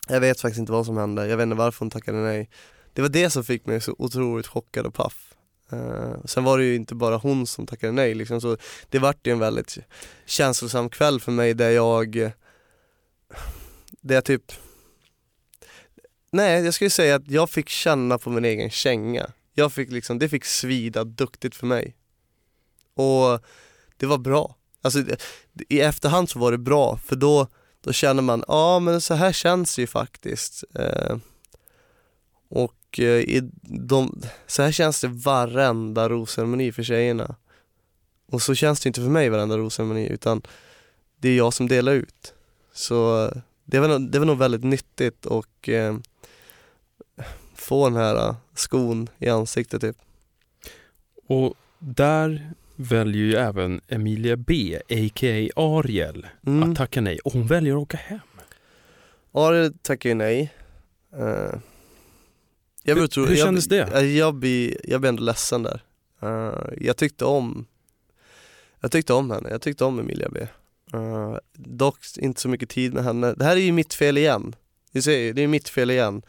Jag 0.08 0.20
vet 0.20 0.42
faktiskt 0.42 0.60
inte 0.60 0.72
vad 0.72 0.86
som 0.86 0.98
hände, 0.98 1.28
jag 1.28 1.38
vet 1.38 1.44
inte 1.44 1.56
varför 1.56 1.80
hon 1.80 1.90
tackade 1.90 2.18
nej. 2.18 2.50
Det 2.98 3.02
var 3.02 3.10
det 3.10 3.30
som 3.30 3.44
fick 3.44 3.66
mig 3.66 3.82
så 3.82 3.96
otroligt 3.98 4.48
chockad 4.48 4.86
och 4.86 4.94
paff. 4.94 5.36
Uh, 5.74 6.26
sen 6.26 6.44
var 6.44 6.58
det 6.58 6.64
ju 6.64 6.76
inte 6.76 6.96
bara 6.96 7.18
hon 7.18 7.48
som 7.48 7.68
tackade 7.68 7.92
nej 7.92 8.16
liksom, 8.16 8.42
så 8.42 8.58
det 8.90 9.00
vart 9.00 9.28
ju 9.28 9.32
en 9.32 9.40
väldigt 9.40 9.78
känslosam 10.26 10.90
kväll 10.90 11.20
för 11.20 11.32
mig 11.32 11.54
där 11.54 11.70
jag, 11.70 12.16
där 14.02 14.16
jag 14.16 14.26
typ 14.26 14.52
Nej, 16.32 16.64
jag 16.64 16.74
skulle 16.74 16.90
säga 16.90 17.16
att 17.16 17.28
jag 17.28 17.50
fick 17.50 17.70
känna 17.70 18.18
på 18.18 18.30
min 18.30 18.46
egen 18.46 18.70
känga. 18.70 19.32
Jag 19.54 19.74
fick 19.74 19.92
liksom, 19.92 20.20
det 20.20 20.30
fick 20.30 20.46
svida 20.46 21.04
duktigt 21.04 21.56
för 21.56 21.68
mig. 21.68 21.96
Och 22.94 23.42
det 23.98 24.06
var 24.06 24.18
bra. 24.18 24.56
Alltså 24.82 25.04
i 25.70 25.82
efterhand 25.82 26.30
så 26.30 26.40
var 26.40 26.52
det 26.52 26.58
bra 26.58 26.98
för 26.98 27.16
då, 27.16 27.48
då 27.82 27.94
känner 27.94 28.22
man, 28.22 28.44
ja 28.48 28.80
men 28.80 29.02
så 29.02 29.14
här 29.14 29.32
känns 29.32 29.76
det 29.76 29.82
ju 29.82 29.88
faktiskt. 29.88 30.64
Uh, 30.80 31.18
och 32.50 32.74
eh, 33.00 33.06
i 33.06 33.50
de, 33.62 34.22
så 34.48 34.64
här 34.64 34.72
känns 34.72 35.02
det 35.02 35.08
varenda 35.08 36.10
rosceremoni 36.10 36.72
för 36.72 36.84
tjejerna. 36.84 37.36
Och 38.32 38.42
så 38.42 38.56
känns 38.56 38.80
det 38.80 38.88
inte 38.90 39.02
för 39.02 39.10
mig 39.10 39.30
varenda 39.30 39.58
rosceremoni 39.58 40.08
utan 40.08 40.42
det 41.20 41.30
är 41.30 41.38
jag 41.38 41.54
som 41.54 41.68
delar 41.68 41.94
ut. 41.94 42.34
Så 42.74 43.26
eh, 43.26 43.32
det 43.66 43.80
var, 43.80 44.00
det 44.00 44.20
var 44.20 44.26
nog 44.26 44.38
väldigt 44.38 44.64
nyttigt 44.64 45.26
och 45.26 45.70
eh, 45.70 45.98
få 47.56 47.90
den 47.90 47.98
här 47.98 48.16
eh, 48.30 48.36
skon 48.56 49.10
i 49.18 49.30
ansiktet 49.30 49.82
typ. 49.82 49.98
Och 51.28 51.54
där 51.80 52.52
väljer 52.76 53.24
ju 53.24 53.36
även 53.36 53.82
Emilia 53.88 54.38
B, 54.38 54.80
a.k.a. 54.90 55.50
Ariel, 55.56 56.28
Mm. 56.48 56.72
att 56.72 56.78
tacka 56.78 57.02
nej 57.02 57.20
och 57.20 57.34
hon 57.34 57.48
väljer 57.48 57.74
att 57.76 57.82
åka 57.82 57.98
hem. 57.98 58.20
Ariel 59.32 59.74
tackar 59.82 60.10
ju 60.10 60.16
nej. 60.16 60.54
Eh, 61.18 61.60
jag 62.88 62.96
Hur- 62.96 63.08
tror- 63.08 63.28
hur 63.28 63.36
jag, 63.36 63.46
kändes 63.46 63.66
det? 63.66 63.90
Jag, 63.94 64.06
jag, 64.06 64.36
blir, 64.36 64.78
jag 64.84 65.02
blir 65.02 65.10
ändå 65.10 65.24
ledsen 65.24 65.64
där. 65.64 65.82
Eh, 66.22 66.74
jag 66.78 66.98
tyckte 66.98 67.26
om 67.26 67.66
Jag 68.82 68.92
tyckte 68.92 69.14
om 69.14 69.32
henne, 69.32 69.50
jag 69.50 69.62
tyckte 69.62 69.86
om 69.86 70.00
Emilia 70.00 70.30
B. 70.30 70.48
Eh, 70.94 71.38
dock 71.54 71.98
inte 72.18 72.42
så 72.42 72.50
mycket 72.50 72.70
tid 72.70 72.94
med 72.94 73.04
henne. 73.04 73.34
Det 73.34 73.44
här 73.46 73.56
är 73.56 73.60
ju 73.62 73.72
mitt 73.72 73.94
fel 73.94 74.18
igen. 74.18 74.56
Ni 74.92 75.02
ser 75.02 75.18
ju, 75.20 75.34
det 75.34 75.42
är 75.42 75.48
mitt 75.48 75.70
fel 75.70 75.92
igen. 75.92 76.22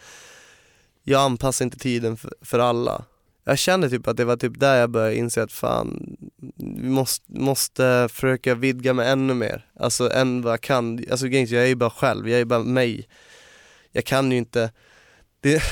Jag 1.02 1.20
anpassar 1.22 1.64
inte 1.64 1.78
tiden 1.78 2.16
för, 2.16 2.32
för 2.42 2.58
alla. 2.58 3.04
Jag 3.44 3.58
kände 3.58 3.90
typ 3.90 4.08
att 4.08 4.16
det 4.16 4.24
var 4.24 4.36
typ 4.36 4.60
där 4.60 4.76
jag 4.80 4.90
började 4.90 5.16
inse 5.16 5.42
att 5.42 5.52
fan, 5.52 6.16
vi 6.56 6.88
måste, 6.88 7.32
måste 7.32 8.08
försöka 8.12 8.54
vidga 8.54 8.92
mig 8.94 9.08
ännu 9.08 9.34
mer. 9.34 9.66
Alltså 9.80 10.10
än 10.12 10.42
vad 10.42 10.52
jag 10.52 10.60
kan. 10.60 11.04
Alltså 11.10 11.26
jag 11.26 11.52
är 11.62 11.66
ju 11.66 11.74
bara 11.74 11.90
själv, 11.90 12.28
jag 12.28 12.34
är 12.34 12.38
ju 12.38 12.44
bara 12.44 12.62
mig. 12.62 13.08
Jag 13.92 14.04
kan 14.04 14.32
ju 14.32 14.38
inte, 14.38 14.70
det, 15.40 15.62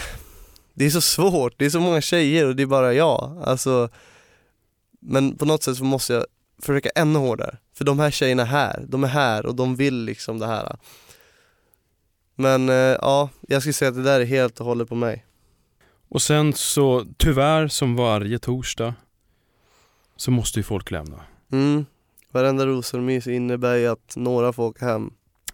det 0.77 0.87
är 0.87 0.91
så 0.91 1.01
svårt, 1.01 1.55
det 1.59 1.67
är 1.67 1.71
så 1.71 1.81
många 1.81 2.01
tjejer 2.01 2.47
och 2.47 2.57
det 2.57 2.63
är 2.63 2.67
bara 2.67 2.95
jag. 2.95 3.43
Alltså, 3.45 3.89
men 5.01 5.37
på 5.37 5.45
något 5.45 5.63
sätt 5.63 5.77
så 5.77 5.85
måste 5.85 6.13
jag 6.13 6.27
försöka 6.63 6.89
ännu 6.95 7.19
hårdare. 7.19 7.57
För 7.75 7.85
de 7.85 7.99
här 7.99 8.11
tjejerna 8.11 8.43
är 8.43 8.47
här, 8.47 8.85
de 8.89 9.05
är 9.05 9.09
här 9.09 9.47
och 9.47 9.55
de 9.55 9.77
vill 9.77 10.05
liksom 10.05 10.39
det 10.39 10.47
här. 10.47 10.77
Men 12.35 12.69
eh, 12.69 12.75
ja, 12.75 13.29
jag 13.49 13.63
skulle 13.63 13.73
säga 13.73 13.89
att 13.89 13.95
det 13.95 14.03
där 14.03 14.21
är 14.21 14.25
helt 14.25 14.61
och 14.61 14.67
hållet 14.67 14.89
på 14.89 14.95
mig. 14.95 15.27
Och 16.09 16.23
sen 16.23 16.53
så, 16.53 17.07
tyvärr 17.17 17.69
som 17.69 17.97
varje 17.97 18.39
torsdag, 18.39 18.95
så 20.17 20.31
måste 20.31 20.59
ju 20.59 20.63
folk 20.63 20.91
lämna. 20.91 21.21
Mm. 21.53 21.87
Varenda 22.33 22.67
rosormys 22.67 23.27
innebär 23.27 23.75
ju 23.75 23.87
att 23.87 24.17
några 24.17 24.53
får 24.53 24.63
åka 24.63 24.85
hem. 24.85 25.11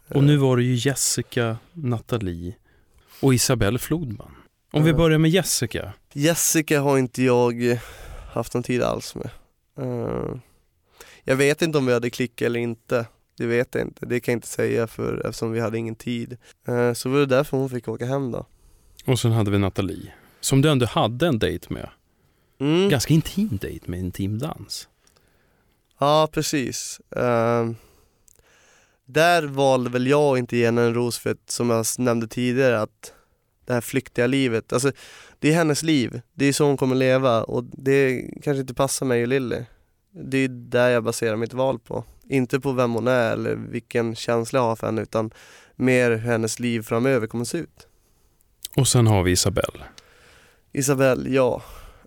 Och 0.08 0.24
nu 0.24 0.37
var 0.37 0.56
det 0.56 0.62
ju 0.62 0.74
Jessica, 0.74 1.56
Nathalie 1.72 2.54
och 3.20 3.35
Isabelle 3.35 3.78
Flodman. 3.78 4.41
Om 4.72 4.85
vi 4.85 4.90
Ja. 4.90 4.96
börjar 4.96 5.18
med 5.18 5.30
Jessica. 5.30 5.92
Jessica 6.12 6.80
har 6.80 6.98
inte 6.98 7.22
jag 7.22 7.78
haft 8.32 8.54
någon 8.54 8.62
tid 8.62 8.82
alls 8.82 9.14
med. 9.14 9.30
Eh, 9.78 10.37
jag 11.24 11.37
vet 11.37 11.62
inte 11.62 11.78
om 11.78 11.87
vi 11.87 11.92
hade 11.92 12.11
klickat 12.11 12.46
eller 12.46 12.61
inte. 12.61 13.06
Det 13.37 13.46
vet 13.46 13.74
jag 13.74 13.82
inte, 13.85 14.06
det 14.06 14.20
kan 14.20 14.32
jag 14.32 14.37
inte 14.37 14.48
säga 14.48 14.87
för 14.87 15.26
eftersom 15.26 15.52
vi 15.52 15.61
hade 15.61 15.78
ingen 15.78 15.94
tid. 15.94 16.37
Eh, 16.68 16.92
så 16.92 17.08
var 17.08 17.18
det 17.18 17.26
därför 17.26 17.56
hon 17.56 17.70
fick 17.70 17.88
åka 17.88 18.06
hem 18.06 18.30
då. 18.32 18.46
Och 19.06 19.18
sen 19.20 19.32
hade 19.32 19.50
vi 19.50 19.58
Nathalie, 19.58 20.12
som 20.40 20.61
du 20.62 20.70
ändå 20.70 20.87
hade 20.87 21.26
en 21.26 21.38
dejt 21.38 21.66
med. 21.74 21.88
Mm. 22.61 22.88
Ganska 22.88 23.14
intim 23.14 23.58
dejt 23.61 23.90
med 23.90 24.00
intim 24.00 24.38
dans. 24.38 24.88
Ja 25.98 26.28
precis. 26.32 27.00
Ehm, 27.16 27.76
där 29.04 29.42
valde 29.42 29.90
väl 29.90 30.06
jag 30.06 30.38
inte 30.38 30.56
ge 30.56 30.64
henne 30.66 30.82
en 30.82 30.94
ros 30.94 31.18
för 31.18 31.30
att, 31.30 31.50
som 31.50 31.70
jag 31.70 31.87
nämnde 31.98 32.26
tidigare 32.28 32.80
att 32.80 33.12
det 33.64 33.72
här 33.72 33.81
flyktiga 33.81 34.27
livet, 34.27 34.72
alltså 34.72 34.92
det 35.38 35.48
är 35.48 35.55
hennes 35.55 35.83
liv, 35.83 36.20
det 36.35 36.46
är 36.46 36.53
så 36.53 36.64
hon 36.66 36.77
kommer 36.77 36.94
leva 36.94 37.42
och 37.42 37.64
det 37.64 38.31
kanske 38.42 38.61
inte 38.61 38.75
passar 38.75 39.07
mig 39.07 39.22
och 39.22 39.29
Lilly. 39.29 39.64
Det 40.14 40.38
är 40.38 40.48
där 40.48 40.88
jag 40.88 41.05
baserar 41.05 41.37
mitt 41.37 41.55
val 41.55 41.79
på. 41.79 42.05
Inte 42.29 42.61
på 42.61 42.72
vem 42.72 42.92
hon 42.92 43.09
är 43.09 43.33
eller 43.33 43.55
vilken 43.55 44.14
känsla 44.14 44.59
jag 44.59 44.64
har 44.64 44.77
för 44.77 44.87
henne 44.87 45.03
utan 45.03 45.31
mer 45.77 46.11
hur 46.11 46.18
hennes 46.18 46.61
liv 46.61 46.83
framöver 46.83 47.27
kommer 47.27 47.44
se 47.44 47.59
ut. 47.59 47.87
Och 48.77 48.88
sen 48.88 49.07
har 49.07 49.22
vi 49.22 49.31
Isabelle. 49.31 49.85
Isabelle, 50.72 51.31
ja. 51.31 51.62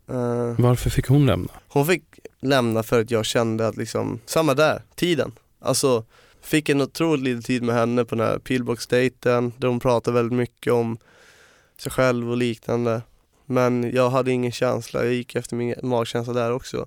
Ehm, 0.07 0.55
Varför 0.59 0.89
fick 0.89 1.07
hon 1.07 1.25
lämna? 1.25 1.51
Hon 1.67 1.85
fick 1.85 2.03
lämna 2.39 2.83
för 2.83 3.01
att 3.01 3.11
jag 3.11 3.25
kände 3.25 3.67
att 3.67 3.77
liksom, 3.77 4.19
samma 4.25 4.53
där, 4.53 4.81
tiden. 4.95 5.31
Alltså, 5.59 6.05
fick 6.41 6.69
en 6.69 6.81
otroligt 6.81 7.23
lite 7.23 7.47
tid 7.47 7.63
med 7.63 7.75
henne 7.75 8.05
på 8.05 8.15
den 8.15 8.27
här 8.27 8.39
pillbox-dejten 8.39 9.53
där 9.57 9.67
hon 9.67 9.79
pratade 9.79 10.15
väldigt 10.15 10.37
mycket 10.37 10.73
om 10.73 10.97
sig 11.81 11.91
själv 11.91 12.31
och 12.31 12.37
liknande. 12.37 13.01
Men 13.45 13.91
jag 13.93 14.09
hade 14.09 14.31
ingen 14.31 14.51
känsla, 14.51 15.03
jag 15.03 15.13
gick 15.13 15.35
efter 15.35 15.55
min 15.55 15.75
magkänsla 15.83 16.33
där 16.33 16.51
också. 16.51 16.85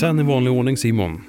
Sen 0.00 0.20
i 0.20 0.22
vanlig 0.22 0.52
ordning 0.52 0.76
Simon, 0.76 1.24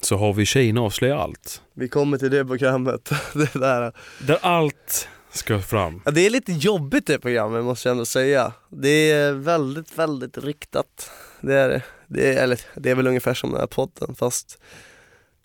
så 0.00 0.16
har 0.16 0.32
vi 0.32 0.46
Tjejerna 0.46 0.80
avslöjar 0.80 1.16
allt. 1.16 1.62
Vi 1.74 1.88
kommer 1.88 2.18
till 2.18 2.30
det 2.30 2.44
programmet, 2.44 3.10
det 3.34 3.54
där. 3.54 3.92
Där 4.26 4.38
allt 4.42 5.08
ska 5.32 5.60
fram. 5.60 6.02
Ja, 6.04 6.10
det 6.10 6.26
är 6.26 6.30
lite 6.30 6.52
jobbigt 6.52 7.06
det 7.06 7.18
programmet 7.18 7.64
måste 7.64 7.88
jag 7.88 7.92
ändå 7.92 8.04
säga. 8.04 8.52
Det 8.68 9.10
är 9.10 9.32
väldigt, 9.32 9.98
väldigt 9.98 10.38
riktat. 10.38 11.10
Det 11.40 11.54
är 11.54 11.68
det. 11.68 11.82
det. 12.06 12.34
Är, 12.34 12.42
eller 12.42 12.60
det 12.74 12.90
är 12.90 12.94
väl 12.94 13.06
ungefär 13.06 13.34
som 13.34 13.50
den 13.50 13.60
här 13.60 13.66
podden 13.66 14.14
fast 14.14 14.58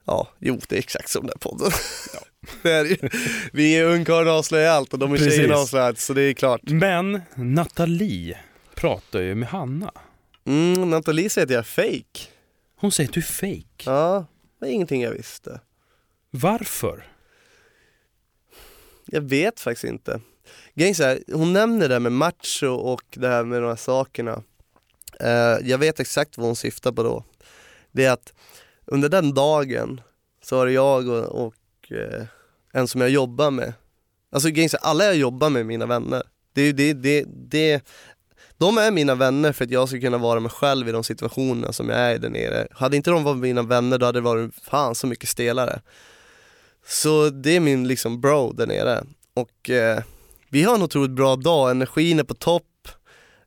Ja, 0.10 0.28
jo 0.40 0.60
det 0.68 0.76
är 0.76 0.80
exakt 0.80 1.10
som 1.10 1.22
den 1.22 1.32
här 1.36 1.50
podden. 1.50 1.72
det 2.62 2.72
är 2.72 2.86
ju. 2.86 3.10
Vi 3.54 3.76
är 3.76 3.86
ungkarlar 3.86 4.32
och 4.32 4.38
avslöjar 4.38 4.72
allt 4.72 4.94
och 4.94 5.00
de 5.00 5.14
är 5.14 5.18
Precis. 5.18 5.36
tjejerna 5.36 5.56
avslöjar 5.56 5.88
allt 5.88 6.00
så 6.00 6.14
det 6.14 6.22
är 6.22 6.34
klart. 6.34 6.62
Men 6.64 7.22
Nathalie 7.36 8.38
pratar 8.76 9.20
ju 9.20 9.36
med 9.36 9.50
Hanna. 9.50 9.92
Mm, 10.46 10.90
Nathalie 10.90 11.30
säger 11.30 11.46
att 11.46 11.52
jag 11.52 11.60
är 11.60 11.64
fake. 11.64 12.30
Hon 12.76 12.92
säger 12.92 13.10
att 13.10 13.14
du 13.14 13.20
är 13.20 13.24
fake. 13.24 13.84
Ja, 13.86 14.26
det 14.60 14.66
är 14.66 14.72
ingenting 14.72 15.02
jag 15.02 15.12
visste. 15.12 15.60
Varför? 16.32 17.08
Jag 19.06 19.22
vet 19.22 19.60
faktiskt 19.60 19.84
inte. 19.84 20.22
Grejen 20.76 20.96
här, 21.00 21.24
hon 21.34 21.54
nämner 21.54 21.88
det 21.88 21.96
här 21.96 22.00
med 22.00 22.12
macho 22.12 22.68
och 22.68 23.04
det 23.10 23.28
här 23.28 23.44
med 23.44 23.62
de 23.62 23.68
här 23.68 23.76
sakerna. 23.76 24.44
Eh, 25.20 25.58
jag 25.64 25.78
vet 25.78 26.00
exakt 26.00 26.38
vad 26.38 26.46
hon 26.46 26.56
syftar 26.56 26.92
på 26.92 27.04
då. 27.04 27.24
Det 27.92 28.06
är 28.06 28.12
att 28.12 28.34
under 28.92 29.10
den 29.10 29.34
dagen 29.34 30.02
så 30.44 30.58
var 30.58 30.66
det 30.66 30.72
jag 30.72 31.08
och, 31.08 31.46
och 31.46 31.92
eh, 31.92 32.26
en 32.74 32.88
som 32.88 33.02
jag 33.02 33.10
jobbar 33.10 33.52
med. 33.52 33.74
Alltså 34.32 34.50
alla 34.82 35.06
jag 35.06 35.16
jobbar 35.16 35.50
med 35.50 35.60
är 35.60 35.64
mina 35.64 35.86
vänner. 35.86 36.24
Det, 36.54 36.72
det, 36.72 36.94
det, 36.94 37.26
det, 37.28 37.84
de 38.58 38.78
är 38.78 38.92
mina 38.92 39.16
vänner 39.16 39.52
för 39.52 39.66
att 39.66 39.72
jag 39.72 39.90
ska 39.90 40.00
kunna 40.00 40.18
vara 40.18 40.40
mig 40.40 40.52
själv 40.52 40.90
i 40.90 40.92
de 40.92 41.04
situationerna 41.04 41.74
som 41.74 41.90
jag 41.90 42.00
är 42.00 42.16
i 42.16 42.18
där 42.18 42.30
nere. 42.30 42.68
Hade 42.72 42.98
inte 42.98 43.12
de 43.12 43.24
varit 43.24 43.38
mina 43.38 43.62
vänner 43.62 43.98
då 43.98 44.06
hade 44.06 44.20
det 44.20 44.24
varit 44.24 44.56
fan 44.56 44.96
så 44.96 45.08
mycket 45.08 45.30
stelare. 45.30 45.82
Så 46.86 47.30
det 47.30 47.56
är 47.56 47.60
min 47.60 47.88
liksom 47.88 48.22
bro 48.22 48.52
där 48.52 48.68
nere. 48.68 49.04
Och 49.34 49.70
eh, 49.70 50.04
vi 50.50 50.64
har 50.64 50.76
en 50.76 50.82
otroligt 50.82 51.12
bra 51.12 51.36
dag, 51.36 51.72
energin 51.72 52.20
är 52.20 52.24
på 52.24 52.34
topp. 52.34 52.64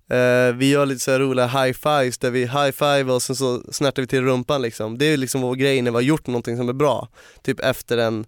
Eh, 0.09 0.55
vi 0.55 0.71
gör 0.71 0.87
lite 0.87 1.01
så 1.01 1.11
här 1.11 1.21
roliga 1.21 1.47
high-fives 1.47 2.21
där 2.21 2.31
vi 2.31 2.47
high-five 2.47 3.11
och 3.11 3.23
sen 3.23 3.37
så 3.37 3.63
snärtar 3.73 4.03
vi 4.03 4.09
till 4.09 4.23
rumpan 4.23 4.63
liksom. 4.63 4.99
Det 4.99 5.05
är 5.05 5.17
liksom 5.17 5.41
vår 5.41 5.55
grej 5.55 5.83
när 5.83 5.91
vi 5.91 5.95
har 5.95 6.03
gjort 6.03 6.27
någonting 6.27 6.57
som 6.57 6.69
är 6.69 6.73
bra. 6.73 7.09
Typ 7.43 7.61
efter 7.61 7.99
en, 7.99 8.27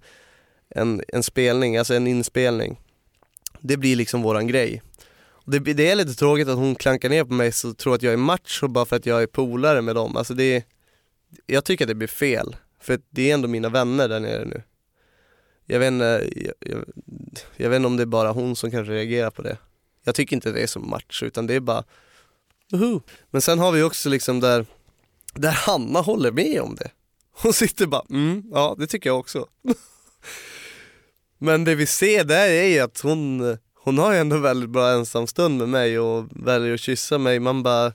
en, 0.69 1.03
en 1.09 1.23
spelning, 1.23 1.77
alltså 1.77 1.95
en 1.95 2.07
inspelning. 2.07 2.81
Det 3.61 3.77
blir 3.77 3.97
liksom 3.97 4.23
våran 4.23 4.47
grej. 4.47 4.83
Det, 5.47 5.59
det 5.59 5.91
är 5.91 5.97
lite 5.97 6.15
tråkigt 6.15 6.49
att 6.49 6.57
hon 6.57 6.75
klankar 6.75 7.09
ner 7.09 7.25
på 7.25 7.33
mig 7.33 7.53
så 7.53 7.75
tror 7.75 7.95
att 7.95 8.03
jag 8.03 8.13
är 8.13 8.17
macho 8.17 8.69
bara 8.69 8.85
för 8.85 8.97
att 8.97 9.07
jag 9.07 9.23
är 9.23 9.27
polare 9.27 9.83
med 9.83 9.95
dem. 9.95 10.17
Alltså 10.17 10.35
det, 10.35 10.65
jag 11.47 11.65
tycker 11.65 11.85
att 11.85 11.89
det 11.89 11.95
blir 11.95 12.09
fel, 12.09 12.57
för 12.81 13.01
det 13.11 13.31
är 13.31 13.35
ändå 13.35 13.49
mina 13.49 13.69
vänner 13.69 14.09
där 14.09 14.21
nere 14.21 14.45
nu. 14.45 14.63
Jag 15.67 15.79
vet 15.79 15.89
inte, 15.89 16.31
jag, 16.37 16.55
jag, 16.59 16.85
jag 17.57 17.71
vet 17.71 17.77
inte 17.77 17.87
om 17.87 17.97
det 17.97 18.03
är 18.03 18.07
bara 18.07 18.33
hon 18.33 18.57
som 18.57 18.71
kanske 18.71 18.93
reagerar 18.93 19.31
på 19.31 19.43
det. 19.43 19.57
Jag 20.05 20.15
tycker 20.15 20.37
inte 20.37 20.53
det 20.53 20.63
är 20.63 20.67
så 20.67 20.81
macho 20.81 21.25
utan 21.25 21.47
det 21.47 21.55
är 21.55 21.61
bara 21.61 21.85
Woho! 22.73 23.01
Men 23.31 23.43
sen 23.43 23.59
har 23.59 23.73
vi 23.73 23.83
också 23.83 24.09
liksom 24.09 24.41
där, 24.41 24.67
där 25.35 25.53
Hanna 25.53 26.01
håller 26.01 26.33
med 26.33 26.61
om 26.61 26.75
det. 26.75 26.91
Hon 27.43 27.53
sitter 27.53 27.87
bara, 27.87 28.05
mm, 28.11 28.43
ja 28.53 28.77
det 28.79 28.87
tycker 28.87 29.11
jag 29.11 29.19
också. 29.19 29.47
Men 31.39 31.65
det 31.65 31.75
vi 31.75 31.87
ser 31.87 32.25
där 32.25 32.49
är 32.49 32.67
ju 32.67 32.79
att 32.81 33.01
hon, 33.01 33.57
hon 33.75 33.99
har 33.99 34.13
ju 34.13 34.19
ändå 34.19 34.39
väldigt 34.39 34.71
bra 34.71 34.91
ensamstund 34.91 35.59
med 35.59 35.69
mig 35.69 35.99
och 35.99 36.27
väljer 36.31 36.75
att 36.75 36.81
kyssa 36.81 37.19
mig. 37.19 37.41
Man 37.41 37.63
bara, 37.63 37.93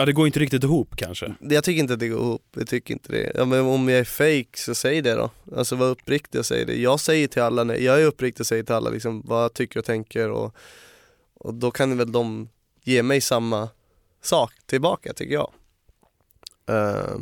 Ja, 0.00 0.04
det 0.04 0.12
går 0.12 0.26
inte 0.26 0.40
riktigt 0.40 0.64
ihop 0.64 0.96
kanske. 0.96 1.34
jag 1.40 1.64
tycker 1.64 1.80
inte 1.80 1.92
att 1.92 2.00
det 2.00 2.08
går 2.08 2.20
ihop, 2.20 2.42
jag 2.56 2.68
tycker 2.68 2.94
inte 2.94 3.12
det. 3.12 3.32
Ja, 3.34 3.44
men 3.44 3.60
om 3.60 3.88
jag 3.88 3.98
är 3.98 4.04
fake 4.04 4.58
så 4.58 4.74
säg 4.74 5.02
det 5.02 5.14
då. 5.14 5.30
Alltså 5.56 5.76
var 5.76 5.86
uppriktig 5.86 6.38
och 6.38 6.46
säg 6.46 6.64
det. 6.64 6.76
Jag 6.76 7.00
säger 7.00 7.28
till 7.28 7.42
alla, 7.42 7.76
jag 7.76 8.00
är 8.02 8.04
uppriktig 8.06 8.40
och 8.40 8.46
säger 8.46 8.62
till 8.62 8.74
alla 8.74 8.90
liksom 8.90 9.22
vad 9.24 9.44
jag 9.44 9.54
tycker 9.54 9.78
och 9.78 9.84
tänker 9.84 10.30
och, 10.30 10.54
och 11.38 11.54
då 11.54 11.70
kan 11.70 11.96
väl 11.96 12.12
de 12.12 12.48
ge 12.84 13.02
mig 13.02 13.20
samma 13.20 13.68
sak 14.22 14.52
tillbaka 14.66 15.12
tycker 15.12 15.34
jag. 15.34 15.50
Eh, 16.68 17.18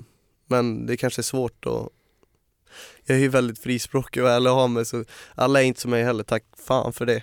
men 0.46 0.86
det 0.86 0.96
kanske 0.96 1.20
är 1.20 1.22
svårt 1.22 1.66
att 1.66 1.88
jag 3.04 3.16
är 3.16 3.20
ju 3.20 3.28
väldigt 3.28 3.58
frispråkig 3.58 4.22
och 4.22 4.30
ärlig 4.30 4.50
av 4.50 4.70
mig 4.70 4.84
så 4.84 5.04
alla 5.34 5.62
är 5.62 5.64
inte 5.64 5.80
som 5.80 5.90
mig 5.90 6.04
heller, 6.04 6.24
tack 6.24 6.44
fan 6.66 6.92
för 6.92 7.06
det. 7.06 7.22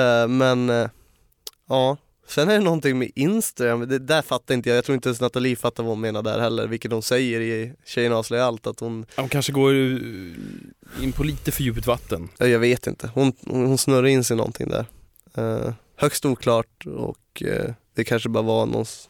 Eh, 0.00 0.28
men 0.28 0.70
eh, 0.70 0.88
ja, 1.68 1.96
sen 2.26 2.48
är 2.48 2.52
det 2.54 2.64
någonting 2.64 2.98
med 2.98 3.10
Instagram, 3.14 3.88
det 3.88 3.98
där 3.98 4.22
fattar 4.22 4.54
inte 4.54 4.68
jag, 4.68 4.76
jag 4.76 4.84
tror 4.84 4.94
inte 4.94 5.08
ens 5.08 5.20
Nathalie 5.20 5.56
fattar 5.56 5.82
vad 5.82 5.90
hon 5.92 6.00
menar 6.00 6.22
där 6.22 6.38
heller, 6.40 6.66
vilket 6.66 6.92
hon 6.92 7.02
säger 7.02 7.40
i 7.40 7.72
Tjejerna 7.84 8.16
avslöjar 8.16 8.44
allt, 8.44 8.66
att 8.66 8.80
hon, 8.80 9.06
Hon 9.16 9.28
kanske 9.28 9.52
går 9.52 9.74
in 9.74 11.12
på 11.16 11.24
lite 11.24 11.52
för 11.52 11.62
djupt 11.62 11.86
vatten. 11.86 12.28
ja, 12.38 12.46
jag 12.46 12.58
vet 12.58 12.86
inte, 12.86 13.10
hon, 13.14 13.32
hon 13.46 13.66
hon 13.66 13.78
snurrar 13.78 14.06
in 14.06 14.24
sig 14.24 14.36
någonting 14.36 14.68
där. 14.68 14.86
Högst 16.02 16.24
oklart 16.24 16.86
och 16.86 17.42
eh, 17.42 17.74
det 17.94 18.04
kanske 18.04 18.28
bara 18.28 18.42
var 18.42 18.66
någon, 18.66 18.82
s- 18.82 19.08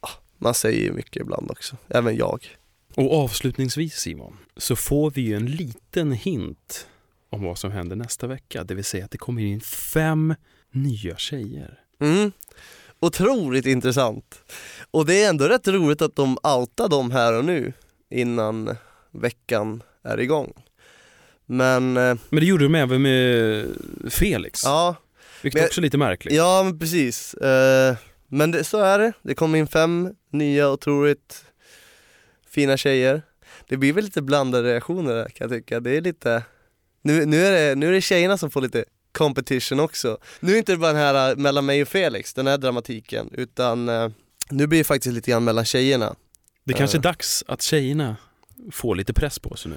ah, 0.00 0.08
man 0.38 0.54
säger 0.54 0.80
ju 0.80 0.92
mycket 0.92 1.16
ibland 1.22 1.50
också, 1.50 1.76
även 1.88 2.16
jag. 2.16 2.46
Och 2.94 3.14
avslutningsvis 3.24 3.94
Simon, 3.94 4.36
så 4.56 4.76
får 4.76 5.10
vi 5.10 5.20
ju 5.20 5.36
en 5.36 5.46
liten 5.46 6.12
hint 6.12 6.86
om 7.30 7.42
vad 7.42 7.58
som 7.58 7.70
händer 7.70 7.96
nästa 7.96 8.26
vecka. 8.26 8.64
Det 8.64 8.74
vill 8.74 8.84
säga 8.84 9.04
att 9.04 9.10
det 9.10 9.18
kommer 9.18 9.42
in 9.42 9.60
fem 9.60 10.34
nya 10.70 11.16
tjejer. 11.16 11.80
Mm. 12.00 12.32
Otroligt 13.00 13.66
intressant. 13.66 14.42
Och 14.90 15.06
det 15.06 15.22
är 15.24 15.28
ändå 15.28 15.44
rätt 15.48 15.68
roligt 15.68 16.02
att 16.02 16.16
de 16.16 16.38
outar 16.42 16.88
dem 16.88 17.10
här 17.10 17.38
och 17.38 17.44
nu 17.44 17.72
innan 18.10 18.76
veckan 19.10 19.82
är 20.02 20.20
igång. 20.20 20.52
Men 21.46 21.96
eh, 21.96 22.16
Men 22.28 22.40
det 22.40 22.46
gjorde 22.46 22.64
de 22.64 22.74
även 22.74 23.02
med 23.02 23.66
Felix, 24.10 24.64
ja, 24.64 24.96
vilket 25.42 25.60
men- 25.60 25.66
också 25.66 25.80
är 25.80 25.82
lite 25.82 25.98
märkligt. 25.98 26.34
ja 26.34 26.62
men 26.64 26.78
precis. 26.78 27.34
Eh, 27.34 27.96
men 28.28 28.50
det, 28.50 28.64
så 28.64 28.78
är 28.78 28.98
det. 28.98 29.12
Det 29.22 29.34
kommer 29.34 29.58
in 29.58 29.66
fem 29.66 30.14
nya 30.32 30.70
otroligt 30.70 31.44
fina 32.50 32.76
tjejer. 32.76 33.22
Det 33.68 33.76
blir 33.76 33.92
väl 33.92 34.04
lite 34.04 34.22
blandade 34.22 34.72
reaktioner 34.72 35.14
där 35.14 35.28
kan 35.28 35.50
jag 35.50 35.58
tycka. 35.58 35.80
Det 35.80 35.90
är 35.96 36.00
lite, 36.00 36.42
nu, 37.02 37.26
nu, 37.26 37.46
är 37.46 37.52
det, 37.52 37.74
nu 37.74 37.88
är 37.88 37.92
det 37.92 38.00
tjejerna 38.00 38.38
som 38.38 38.50
får 38.50 38.60
lite 38.60 38.84
competition 39.12 39.80
också. 39.80 40.18
Nu 40.40 40.52
är 40.52 40.58
inte 40.58 40.72
det 40.72 40.78
bara 40.78 40.92
den 40.92 41.00
här 41.02 41.30
äh, 41.30 41.36
mellan 41.36 41.66
mig 41.66 41.82
och 41.82 41.88
Felix, 41.88 42.34
den 42.34 42.46
här 42.46 42.58
dramatiken, 42.58 43.30
utan 43.32 43.88
eh, 43.88 44.08
nu 44.50 44.66
blir 44.66 44.78
det 44.78 44.84
faktiskt 44.84 45.14
lite 45.14 45.30
grann 45.30 45.44
mellan 45.44 45.64
tjejerna. 45.64 46.14
Det 46.64 46.72
kanske 46.72 46.96
är 46.96 46.98
Eh. 46.98 47.02
dags 47.02 47.44
att 47.48 47.62
tjejerna 47.62 48.16
får 48.72 48.94
lite 48.96 49.12
press 49.14 49.38
på 49.38 49.56
sig 49.56 49.70
nu. 49.70 49.76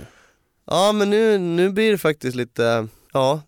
Ja 0.66 0.92
men 0.92 1.10
nu, 1.10 1.38
nu 1.38 1.70
blir 1.70 1.92
det 1.92 1.98
faktiskt 1.98 2.36
lite, 2.36 2.88
ja, 3.14 3.42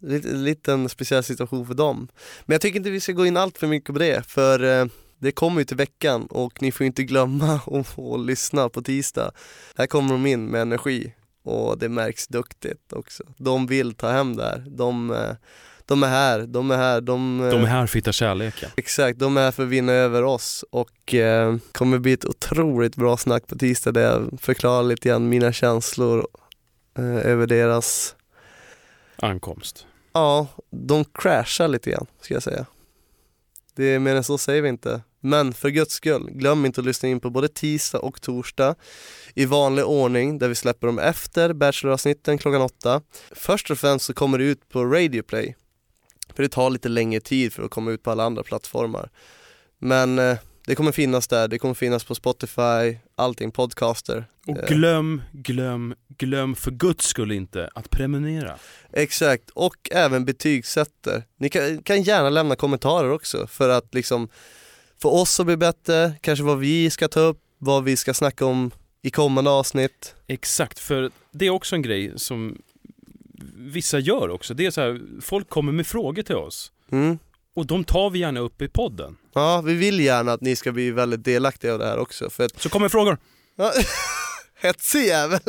en 0.67 0.89
speciell 0.89 1.23
situation 1.23 1.67
för 1.67 1.73
dem. 1.73 2.07
Men 2.45 2.53
jag 2.53 2.61
tycker 2.61 2.77
inte 2.77 2.89
vi 2.89 2.99
ska 2.99 3.11
gå 3.11 3.25
in 3.25 3.37
allt 3.37 3.57
för 3.57 3.67
mycket 3.67 3.93
på 3.93 3.99
det, 3.99 4.27
för 4.27 4.81
eh, 4.81 4.85
det 5.19 5.31
kommer 5.31 5.61
ju 5.61 5.65
till 5.65 5.77
veckan 5.77 6.25
och 6.25 6.61
ni 6.61 6.71
får 6.71 6.85
inte 6.85 7.03
glömma 7.03 7.53
att 7.65 7.99
att 7.99 8.19
lyssna 8.19 8.69
på 8.69 8.81
tisdag. 8.81 9.31
Här 9.75 9.87
kommer 9.87 10.11
de 10.11 10.25
in 10.25 10.45
med 10.45 10.61
energi 10.61 11.13
och 11.43 11.77
det 11.77 11.89
märks 11.89 12.27
duktigt 12.27 12.93
också. 12.93 13.23
De 13.37 13.67
vill 13.67 13.93
ta 13.93 14.11
hem 14.11 14.35
det 14.35 14.43
här. 14.43 14.65
De, 14.67 15.11
eh, 15.11 15.35
de 15.85 16.03
är 16.03 16.07
här, 16.07 16.39
de 16.39 16.71
är 16.71 16.77
här, 16.77 17.01
de, 17.01 17.41
eh, 17.41 17.49
De 17.49 17.61
är 17.61 17.65
här 17.65 17.77
för 17.77 17.83
att 17.83 17.95
hitta 17.95 18.11
kärleken. 18.11 18.69
Exakt, 18.77 19.19
de 19.19 19.37
är 19.37 19.41
här 19.41 19.51
för 19.51 19.63
att 19.63 19.69
vinna 19.69 19.91
över 19.91 20.23
oss 20.23 20.65
och 20.71 21.13
eh, 21.13 21.55
kommer 21.71 21.99
bli 21.99 22.13
ett 22.13 22.25
otroligt 22.25 22.95
bra 22.95 23.17
snack 23.17 23.47
på 23.47 23.55
tisdag 23.55 23.91
där 23.91 24.01
jag 24.01 24.39
förklarar 24.41 24.83
lite 24.83 25.09
grann 25.09 25.29
mina 25.29 25.53
känslor 25.53 26.27
eh, 26.97 27.31
över 27.31 27.47
deras, 27.47 28.15
Ankomst. 29.21 29.85
ja, 30.13 30.47
de 30.69 31.05
crashar 31.05 31.67
lite 31.67 31.89
grann 31.91 32.07
ska 32.21 32.33
jag 32.33 32.43
säga. 32.43 32.65
Det 33.75 33.83
är 33.85 33.99
mer 33.99 34.15
än 34.15 34.23
så 34.23 34.37
säger 34.37 34.61
vi 34.61 34.69
inte. 34.69 35.01
Men 35.19 35.53
för 35.53 35.69
guds 35.69 35.93
skull, 35.93 36.29
glöm 36.31 36.65
inte 36.65 36.81
att 36.81 36.87
lyssna 36.87 37.09
in 37.09 37.19
på 37.19 37.29
både 37.29 37.47
tisdag 37.47 37.99
och 37.99 38.21
torsdag 38.21 38.75
i 39.33 39.45
vanlig 39.45 39.85
ordning 39.85 40.39
där 40.39 40.47
vi 40.47 40.55
släpper 40.55 40.87
dem 40.87 40.99
efter 40.99 41.53
Bachelor-avsnitten 41.53 42.37
klockan 42.37 42.61
åtta. 42.61 43.01
Först 43.31 43.71
och 43.71 43.77
främst 43.77 44.05
så 44.05 44.13
kommer 44.13 44.37
det 44.37 44.43
ut 44.43 44.69
på 44.69 44.85
Radio 44.85 45.21
Play. 45.21 45.55
För 46.35 46.43
det 46.43 46.49
tar 46.49 46.69
lite 46.69 46.89
längre 46.89 47.19
tid 47.19 47.53
för 47.53 47.63
att 47.63 47.71
komma 47.71 47.91
ut 47.91 48.03
på 48.03 48.11
alla 48.11 48.23
andra 48.23 48.43
plattformar. 48.43 49.09
Men 49.79 50.19
eh, 50.19 50.37
det 50.65 50.75
kommer 50.75 50.91
finnas 50.91 51.27
där, 51.27 51.47
det 51.47 51.59
kommer 51.59 51.73
finnas 51.73 52.03
på 52.03 52.15
Spotify, 52.15 52.97
allting, 53.15 53.51
podcaster. 53.51 54.25
Och 54.47 54.57
Eh. 54.57 54.67
glöm, 54.67 55.21
glöm, 55.31 55.95
glöm 56.17 56.55
för 56.55 56.71
guds 56.71 57.05
skull 57.05 57.31
inte 57.31 57.69
att 57.75 57.89
prenumerera. 57.89 58.55
Exakt, 58.93 59.49
och 59.49 59.75
även 59.91 60.25
betygsätter. 60.25 61.23
Ni 61.37 61.49
kan, 61.49 61.83
kan 61.83 62.01
gärna 62.01 62.29
lämna 62.29 62.55
kommentarer 62.55 63.11
också 63.11 63.47
för 63.47 63.69
att 63.69 63.93
liksom 63.93 64.27
få 65.01 65.09
oss 65.21 65.39
att 65.39 65.45
bli 65.45 65.57
bättre, 65.57 66.13
kanske 66.21 66.43
vad 66.43 66.59
vi 66.59 66.89
ska 66.89 67.07
ta 67.07 67.19
upp, 67.19 67.39
vad 67.57 67.83
vi 67.83 67.97
ska 67.97 68.13
snacka 68.13 68.45
om 68.45 68.71
i 69.01 69.09
kommande 69.09 69.49
avsnitt. 69.49 70.15
Exakt, 70.27 70.79
för 70.79 71.11
det 71.31 71.45
är 71.45 71.49
också 71.49 71.75
en 71.75 71.81
grej 71.81 72.13
som 72.15 72.61
vissa 73.55 73.99
gör 73.99 74.29
också. 74.29 74.53
Det 74.53 74.65
är 74.65 74.71
så 74.71 74.81
här, 74.81 75.01
folk 75.21 75.49
kommer 75.49 75.71
med 75.71 75.87
frågor 75.87 76.23
till 76.23 76.35
oss 76.35 76.71
Mm. 76.91 77.19
Och 77.55 77.65
de 77.65 77.83
tar 77.83 78.09
vi 78.09 78.19
gärna 78.19 78.39
upp 78.39 78.61
i 78.61 78.67
podden. 78.67 79.17
Ja, 79.33 79.61
vi 79.61 79.73
vill 79.73 79.99
gärna 79.99 80.33
att 80.33 80.41
ni 80.41 80.55
ska 80.55 80.71
bli 80.71 80.91
väldigt 80.91 81.23
delaktiga 81.23 81.73
av 81.73 81.79
det 81.79 81.85
här 81.85 81.97
också 81.97 82.29
för 82.29 82.45
att 82.45 82.61
Så 82.61 82.69
kommer 82.69 82.89
frågor. 82.89 83.17
Ja, 83.55 83.73
Hetsig 84.61 85.05
jävel! 85.07 85.39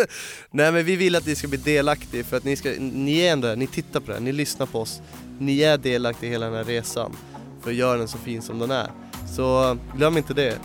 Nej 0.50 0.72
men 0.72 0.84
vi 0.84 0.96
vill 0.96 1.16
att 1.16 1.26
ni 1.26 1.34
ska 1.34 1.48
bli 1.48 1.58
delaktiga 1.58 2.24
för 2.24 2.36
att 2.36 2.44
ni, 2.44 2.56
ska, 2.56 2.70
ni 2.78 3.18
är 3.18 3.32
ändå 3.32 3.54
ni 3.54 3.66
tittar 3.66 4.00
på 4.00 4.06
det 4.06 4.12
här, 4.12 4.20
ni 4.20 4.32
lyssnar 4.32 4.66
på 4.66 4.80
oss. 4.80 5.02
Ni 5.38 5.62
är 5.62 5.78
delaktiga 5.78 6.28
i 6.28 6.32
hela 6.32 6.46
den 6.46 6.54
här 6.54 6.64
resan 6.64 7.16
för 7.62 7.70
att 7.70 7.76
göra 7.76 7.98
den 7.98 8.08
så 8.08 8.18
fin 8.18 8.42
som 8.42 8.58
den 8.58 8.70
är. 8.70 8.90
Så 9.36 9.78
glöm 9.96 10.16
inte 10.16 10.34
det. 10.34 10.58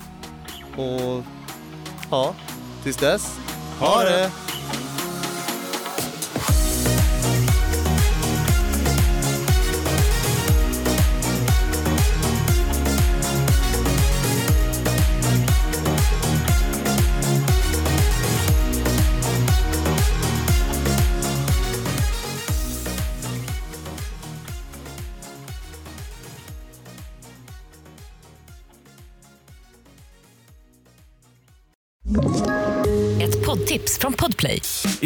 Och 0.78 1.24
ja, 2.12 2.36
tills 2.84 2.98
dess, 2.98 3.36
ha 3.80 4.04
det! 4.04 4.24
Ett 4.24 4.32